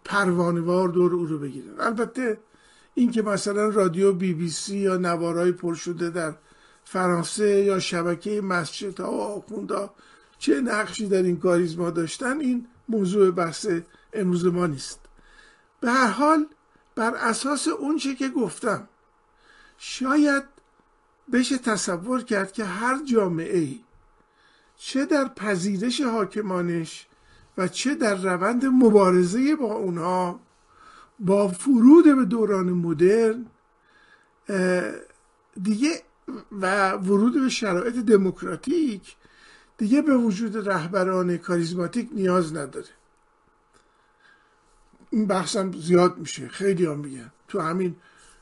پروانوار 0.05 0.89
دور 0.89 1.13
او 1.13 1.26
رو 1.26 1.39
بگیرن. 1.39 1.80
البته 1.80 2.38
اینکه 2.93 3.21
مثلا 3.21 3.69
رادیو 3.69 4.13
بی 4.13 4.34
بی 4.34 4.49
سی 4.49 4.78
یا 4.78 4.97
نوارای 4.97 5.51
پر 5.51 5.76
شده 5.76 6.09
در 6.09 6.36
فرانسه 6.84 7.49
یا 7.49 7.80
شبکه 7.80 8.41
مسجد 8.41 8.99
ها 8.99 9.11
و 9.11 9.21
آخوندا 9.21 9.93
چه 10.38 10.62
نقشی 10.62 11.08
در 11.08 11.24
این 11.24 11.40
کاریزما 11.40 11.90
داشتن؟ 11.90 12.40
این 12.40 12.68
موضوع 12.90 13.32
بحث 13.32 13.68
امروز 14.14 14.46
ما 14.46 14.68
نیست. 14.68 15.00
به 15.82 15.92
هر 15.92 16.08
حال 16.08 16.46
بر 16.96 17.16
اساس 17.16 17.68
اون 17.68 17.98
چه 17.98 18.16
که 18.16 18.30
گفتم 18.30 18.88
شاید 19.78 20.44
بشه 21.32 21.58
تصور 21.58 22.24
کرد 22.24 22.52
که 22.52 22.66
هر 22.66 23.04
جامعه 23.06 23.58
ای 23.58 23.80
چه 24.78 25.06
در 25.06 25.28
پذیرش 25.28 26.02
حاکمانش 26.02 27.08
و 27.58 27.68
چه 27.68 27.96
در 27.96 28.16
روند 28.16 28.66
مبارزه 28.66 29.56
با 29.56 29.74
اونها 29.74 30.40
با 31.20 31.48
فرود 31.48 32.16
به 32.16 32.26
دوران 32.26 32.70
مدرن 32.70 33.46
دیگه 35.62 36.02
و 36.52 36.92
ورود 36.92 37.34
به 37.42 37.50
شرایط 37.50 37.96
دموکراتیک 37.96 39.16
دیگه 39.78 40.01
به 40.01 40.17
وجود 40.17 40.67
رهبران 40.69 41.38
کاریزماتیک 41.38 42.09
نیاز 42.11 42.55
نداره. 42.55 42.88
این 45.09 45.28
بحثم 45.28 45.71
زیاد 45.71 46.17
میشه. 46.17 46.47
خیلی 46.47 46.86
هم 46.86 46.99
میگن 46.99 47.32
تو 47.47 47.59
همین 47.59 47.95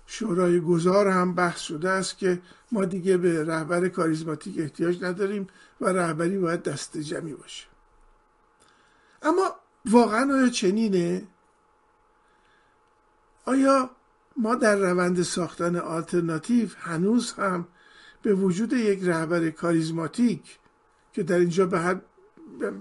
شورای 0.05 0.59
گذار 0.59 1.07
هم 1.07 1.35
بحث 1.35 1.59
شده 1.59 1.89
است 1.89 2.17
که 2.17 2.41
ما 2.71 2.85
دیگه 2.85 3.17
به 3.17 3.43
رهبر 3.43 3.87
کاریزماتیک 3.87 4.59
احتیاج 4.59 5.03
نداریم 5.03 5.47
و 5.81 5.85
رهبری 5.85 6.37
باید 6.37 6.63
دسته 6.63 6.97
جمعی 6.97 7.33
باشه. 7.33 7.65
اما 9.21 9.55
واقعا 9.85 10.33
آیا 10.33 10.49
چنینه؟ 10.49 11.27
آیا 13.45 13.89
ما 14.37 14.55
در 14.55 14.75
روند 14.75 15.23
ساختن 15.23 15.75
آلترناتیو 15.75 16.69
هنوز 16.77 17.33
هم 17.33 17.67
به 18.21 18.33
وجود 18.33 18.73
یک 18.73 19.03
رهبر 19.03 19.49
کاریزماتیک 19.49 20.59
که 21.13 21.23
در 21.23 21.39
اینجا 21.39 21.65
به 21.65 21.79
هر 21.79 22.01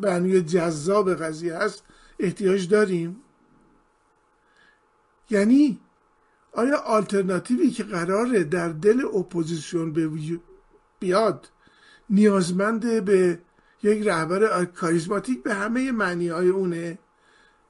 بنوی 0.01 0.43
جذاب 0.43 1.14
قضیه 1.14 1.57
هست 1.57 1.85
احتیاج 2.18 2.68
داریم. 2.68 3.22
یعنی 5.30 5.80
آیا 6.53 6.76
آلترناتیوی 6.76 7.70
که 7.70 7.85
قراره 7.85 8.45
در 8.45 8.68
دل 8.68 9.05
اپوزیسیون 9.14 10.11
بیاد 11.01 11.49
نیازمند 12.11 13.05
به 13.05 13.39
یک 13.83 14.07
رهبر 14.07 14.64
کاریزماتیک 14.64 15.43
به 15.43 15.55
همه 15.55 15.93
معنی 15.93 16.28
های 16.28 16.49
اونه؟ 16.49 16.99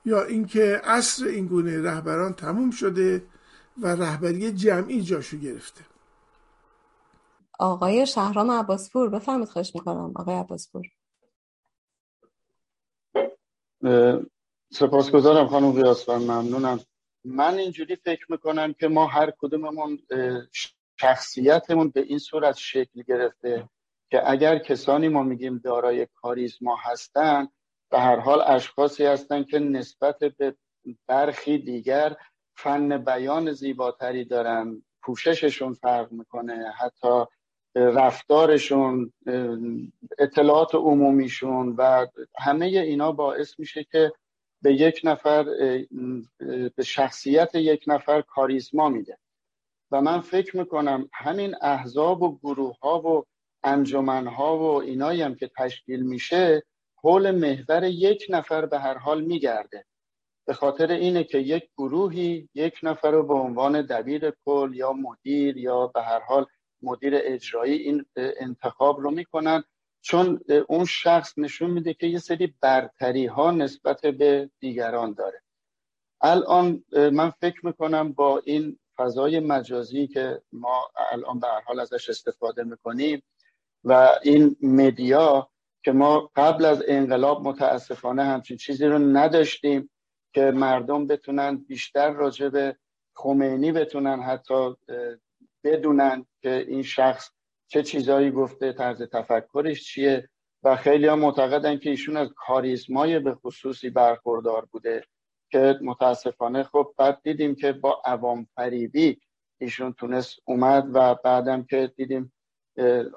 یا 0.05 0.23
اینکه 0.23 0.81
عصر 0.85 1.25
این 1.25 1.47
گونه 1.47 1.83
رهبران 1.83 2.33
تموم 2.33 2.71
شده 2.71 3.25
و 3.83 3.87
رهبری 3.87 4.53
جمعی 4.53 5.03
جاشو 5.03 5.37
گرفته؟ 5.37 5.92
آقای 7.63 8.07
شهرام 8.07 8.51
عباسپور 8.51 9.09
بفرمید 9.11 9.49
خواهش 9.49 9.75
می‌کنم 9.75 10.13
آقای 10.17 10.35
عباسپور. 10.35 10.87
سپاسگزارم 14.73 15.47
خانم 15.49 15.73
قیاسفر 15.73 16.19
ممنونم. 16.19 16.81
من 17.25 17.59
اینجوری 17.59 17.97
فکر 17.97 18.27
می‌کنم 18.29 18.73
که 18.73 18.89
ما 18.89 19.07
هر 19.07 19.33
کدوممون 19.39 19.99
شخصیتمون 21.01 21.89
به 21.89 22.01
این 22.01 22.19
صورت 22.19 22.57
شکل 22.57 23.03
گرفته 23.03 23.69
که 24.11 24.31
اگر 24.31 24.59
کسانی 24.59 25.09
ما 25.09 25.23
میگیم 25.23 25.59
دارای 25.59 26.07
کاریزما 26.15 26.77
هستن 26.77 27.49
به 27.91 28.01
هر 28.01 28.17
حال 28.17 28.43
اشخاصی 28.47 29.05
هستند 29.05 29.47
که 29.47 29.59
نسبت 29.59 30.19
به 30.19 30.57
برخی 31.07 31.59
دیگر 31.59 32.17
فن 32.57 32.99
بیان 32.99 33.53
زیباتری 33.53 34.25
دارن 34.25 34.83
پوشششون 35.03 35.75
فرق 35.75 36.13
می‌کنه 36.13 36.73
حتی 36.79 37.25
رفتارشون 37.75 39.13
اطلاعات 40.19 40.75
عمومیشون 40.75 41.75
و 41.79 42.07
همه 42.39 42.67
اینا 42.67 43.13
باعث 43.13 43.59
میشه 43.59 43.85
که 43.85 44.13
به 44.63 44.75
یک 44.75 45.01
نفر 45.05 45.45
به 46.77 46.83
شخصیت 46.85 47.55
یک 47.55 47.85
نفر 47.87 48.21
کاریزما 48.21 48.89
میده. 48.89 49.19
و 49.91 50.01
من 50.01 50.21
فکر 50.21 50.57
می‌کنم 50.57 51.09
همین 51.13 51.55
احزاب 51.63 52.23
و 52.23 52.39
گروه 52.39 52.79
ها 52.79 53.01
و 53.01 53.25
انجمن 53.65 54.27
ها 54.27 54.59
و 54.59 54.83
اینایی 54.83 55.23
هم 55.23 55.35
که 55.35 55.51
تشکیل 55.59 56.03
میشه 56.03 56.63
حول 57.03 57.31
محور 57.31 57.85
یک 57.85 58.27
نفر 58.29 58.67
به 58.67 58.79
هر 58.79 58.99
حال 58.99 59.25
میگرده. 59.25 59.85
به 60.47 60.55
خاطر 60.55 60.91
اینه 60.91 61.25
که 61.25 61.39
یک 61.39 61.69
گروهی 61.79 62.49
یک 62.55 62.75
نفر 62.83 63.11
رو 63.11 63.27
به 63.27 63.35
عنوان 63.35 63.83
دبیر 63.83 64.33
کل 64.45 64.73
یا 64.75 64.93
مدیر 64.93 65.57
یا 65.57 65.87
به 65.87 66.03
هر 66.03 66.21
حال 66.21 66.47
مدیر 66.83 67.13
اجرایی 67.17 67.75
این 67.75 68.07
انتخاب 68.17 69.01
رو 69.01 69.11
می‌کنن. 69.11 69.65
چون 70.05 70.41
اون 70.69 70.85
شخص 70.85 71.39
نشون 71.39 71.71
میده 71.71 71.95
که 71.95 72.07
یه 72.07 72.19
سری 72.19 72.55
برتری 72.61 73.27
ها 73.27 73.51
نسبت 73.51 74.07
به 74.07 74.51
دیگران 74.61 75.13
داره. 75.13 75.43
الان 76.21 76.85
من 77.13 77.31
فکر 77.31 77.67
می‌کنم 77.67 78.13
با 78.13 78.43
این 78.45 78.79
فضای 78.97 79.41
مجازی 79.41 80.07
که 80.07 80.43
ما 80.53 80.91
الان 81.13 81.41
به 81.41 81.47
حال 81.67 81.81
ازش 81.81 82.09
استفاده 82.11 82.65
می‌کنیم 82.65 83.23
و 83.85 84.09
این 84.23 84.57
مدیا 84.63 85.51
که 85.85 85.93
ما 85.93 86.31
قبل 86.37 86.65
از 86.65 86.85
انقلاب 86.89 87.49
متاسفانه 87.49 88.25
همچین 88.25 88.57
چیزی 88.57 88.87
رو 88.87 88.99
نداشتیم 88.99 89.91
که 90.35 90.41
مردم 90.41 91.07
بتونن 91.07 91.57
بیشتر 91.57 92.11
راجع 92.11 92.49
به 92.49 92.77
خمینی 93.17 93.73
بتونن 93.73 94.23
حتی 94.23 94.75
بدونن 95.65 96.27
که 96.43 96.65
این 96.69 96.83
شخص 96.83 97.31
چه 97.67 97.83
چیزایی 97.83 98.31
گفته 98.31 98.73
طرز 98.73 99.03
تفکرش 99.03 99.85
چیه 99.85 100.29
و 100.63 100.77
خیلی 100.77 101.07
ها 101.07 101.17
معتقدن 101.17 101.79
که 101.79 101.91
ایشون 101.91 102.17
از 102.17 102.29
کاریزمای 102.37 103.19
به 103.19 103.35
خصوصی 103.35 103.91
برخوردار 103.91 104.65
بوده 104.65 105.05
که 105.51 105.79
متاسفانه 105.83 106.63
خب 106.63 106.95
بعد 106.97 107.21
دیدیم 107.23 107.55
که 107.55 107.73
با 107.73 108.03
عوام 108.05 108.47
فریبی 108.55 109.21
ایشون 109.61 109.93
تونست 109.93 110.39
اومد 110.45 110.91
و 110.93 111.15
بعدم 111.15 111.65
که 111.65 111.93
دیدیم 111.97 112.33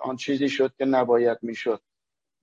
آن 0.02 0.16
چیزی 0.16 0.50
شد 0.50 0.76
که 0.78 0.86
نباید 0.86 1.38
می‌شد. 1.41 1.82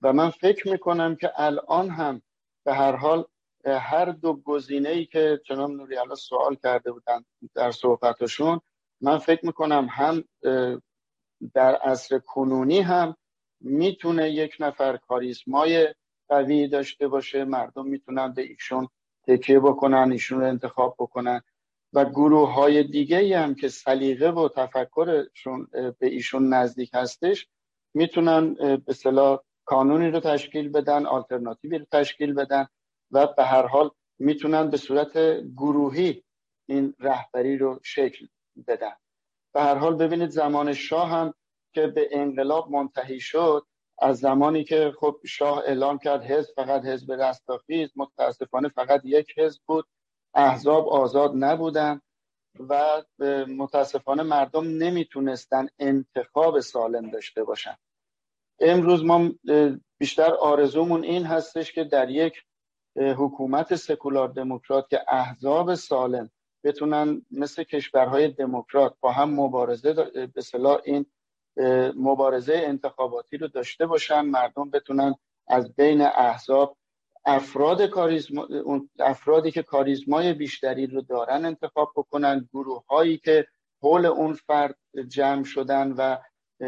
و 0.01 0.13
من 0.13 0.29
فکر 0.29 0.71
می‌کنم 0.71 1.15
که 1.15 1.31
الان 1.35 1.89
هم 1.89 2.21
به 2.65 2.73
هر 2.73 2.95
حال 2.95 3.25
هر 3.65 4.05
دو 4.05 4.33
گزینه 4.33 4.89
ای 4.89 5.05
که 5.05 5.41
جناب 5.45 5.71
نوری 5.71 5.95
سوال 6.17 6.55
کرده 6.55 6.91
بودن 6.91 7.25
در 7.55 7.71
صحبتشون 7.71 8.61
من 9.03 9.17
فکر 9.17 9.45
می‌کنم 9.45 9.87
هم 9.91 10.23
در 11.53 11.75
عصر 11.75 12.19
کنونی 12.19 12.79
هم 12.79 13.15
می‌تونه 13.61 14.29
یک 14.29 14.55
نفر 14.59 14.97
کاریزمای 14.97 15.93
قوی 16.29 16.67
داشته 16.67 17.07
باشه. 17.07 17.43
مردم 17.43 17.87
می‌تونن 17.87 18.33
به 18.33 18.41
ایشون 18.41 18.87
تکیه 19.27 19.59
بکنن 19.59 20.11
ایشون 20.11 20.39
رو 20.39 20.47
انتخاب 20.47 20.95
بکنن. 20.99 21.41
و 21.93 22.05
گروه 22.05 22.53
های 22.53 22.83
دیگه 22.83 23.39
هم 23.39 23.55
که 23.55 23.69
سلیقه 23.69 24.29
و 24.29 24.49
تفکرشون 24.55 25.67
به 25.99 26.07
ایشون 26.07 26.53
نزدیک 26.53 26.89
هستش 26.93 27.47
می‌تونن 27.93 28.53
به 28.85 28.93
صلاح 28.93 29.39
کانونی 29.65 30.11
رو 30.11 30.19
تشکیل 30.19 30.69
بدن 30.69 31.05
آلترناتیوی 31.05 31.77
رو 31.77 31.85
تشکیل 31.91 32.33
بدن 32.33 32.67
و 33.11 33.27
به 33.37 33.43
هر 33.43 33.67
حال 33.67 33.89
می‌تونن 34.19 34.69
به 34.69 34.77
صورت 34.77 35.17
گروهی 35.57 36.23
این 36.69 36.93
رهبری 36.99 37.57
رو 37.57 37.79
شکل 37.83 38.25
بدن 38.67 38.95
به 39.53 39.61
هر 39.61 39.75
حال 39.75 39.95
ببینید 39.95 40.29
زمان 40.29 40.73
شاه 40.73 41.09
هم 41.09 41.33
که 41.73 41.87
به 41.87 42.09
انقلاب 42.11 42.71
منتهی 42.71 43.19
شد 43.19 43.65
از 43.97 44.19
زمانی 44.19 44.63
که 44.63 44.93
خب 44.99 45.19
شاه 45.25 45.57
اعلام 45.57 45.97
کرد 45.97 46.23
حزب 46.23 46.53
فقط 46.55 46.85
حزب 46.85 47.11
رستاخیز 47.11 47.89
متاسفانه 47.95 48.69
فقط 48.69 49.01
یک 49.03 49.33
حزب 49.37 49.61
بود 49.65 49.85
احزاب 50.33 50.87
آزاد 50.87 51.31
نبودن 51.35 52.01
و 52.59 53.03
متاسفانه 53.47 54.23
مردم 54.23 54.63
نمی‌تونستن 54.67 55.67
انتخاب 55.79 56.59
سالم 56.59 57.11
داشته 57.11 57.43
باشن. 57.43 57.75
امروز 58.59 59.03
ما 59.03 59.31
بیشتر 59.97 60.33
آرزومون 60.33 61.03
این 61.03 61.25
هستش 61.25 61.71
که 61.71 61.83
در 61.83 62.09
یک 62.09 62.43
حکومت 62.95 63.75
سکولار 63.75 64.27
دموکرات 64.27 64.89
که 64.89 65.01
احزاب 65.07 65.75
سالم 65.75 66.29
بتونن 66.63 67.25
مثل 67.31 67.63
کشورهای 67.63 68.27
دموکرات 68.27 68.95
با 69.01 69.11
هم 69.11 69.29
مبارزه 69.39 69.93
به 70.33 70.41
صلاح 70.41 70.81
این 70.83 71.05
مبارزه 71.95 72.53
انتخاباتی 72.55 73.37
رو 73.37 73.47
داشته 73.47 73.85
باشن 73.85 74.21
مردم 74.21 74.69
بتونن 74.69 75.15
از 75.47 75.75
بین 75.75 76.01
احزاب 76.01 76.77
افراد 77.25 77.81
کاریزما، 77.81 78.47
افرادی 78.99 79.51
که 79.51 79.63
کاریزمای 79.63 80.33
بیشتری 80.33 80.87
رو 80.87 81.01
دارن 81.01 81.45
انتخاب 81.45 81.91
بکنن 81.95 82.49
گروه 82.53 82.83
هایی 82.89 83.17
که 83.17 83.47
حول 83.81 84.05
اون 84.05 84.33
فرد 84.33 84.75
جمع 85.07 85.43
شدن 85.43 85.91
و 85.91 86.17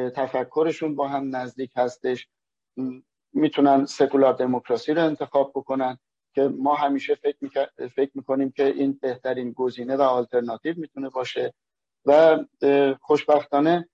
تفکرشون 0.09 0.95
با 0.95 1.07
هم 1.07 1.35
نزدیک 1.35 1.71
هستش 1.75 2.27
می‌تونن 3.33 3.85
سکولار 3.85 4.33
دموکراسی 4.33 4.93
رو 4.93 5.05
انتخاب 5.05 5.51
بکنن. 5.55 5.99
که 6.35 6.41
ما 6.41 6.75
همیشه 6.75 7.15
فکر, 7.15 7.37
می... 7.41 7.49
فکر 7.89 8.11
می‌کنیم 8.13 8.51
که 8.51 8.65
این 8.65 8.99
بهترین 9.01 9.51
گزینه 9.51 9.95
و 9.95 10.01
آلترناتیو 10.01 10.79
می‌تونه 10.79 11.09
باشه 11.09 11.53
و 12.05 12.39
خوشبختانه 13.01 13.89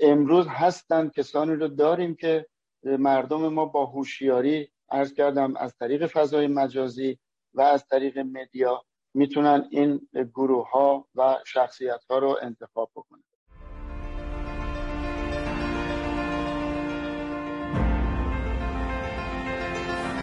امروز 0.00 0.46
هستن 0.48 1.08
کسانی 1.08 1.54
رو 1.54 1.68
داریم 1.68 2.14
که 2.14 2.46
مردم 2.82 3.48
ما 3.48 3.64
با 3.64 3.86
هوشیاری 3.86 4.70
ارز 4.90 5.14
کردم 5.14 5.56
از 5.56 5.76
طریق 5.76 6.06
فضای 6.06 6.46
مجازی 6.46 7.18
و 7.54 7.60
از 7.60 7.86
طریق 7.86 8.18
مدیا 8.18 8.84
می‌تونن 9.14 9.68
این 9.70 10.08
گروه 10.34 10.70
ها 10.70 11.08
و 11.14 11.38
شخصیت 11.46 12.00
ها 12.10 12.18
رو 12.18 12.38
انتخاب 12.42 12.90
بکنن. 12.96 13.33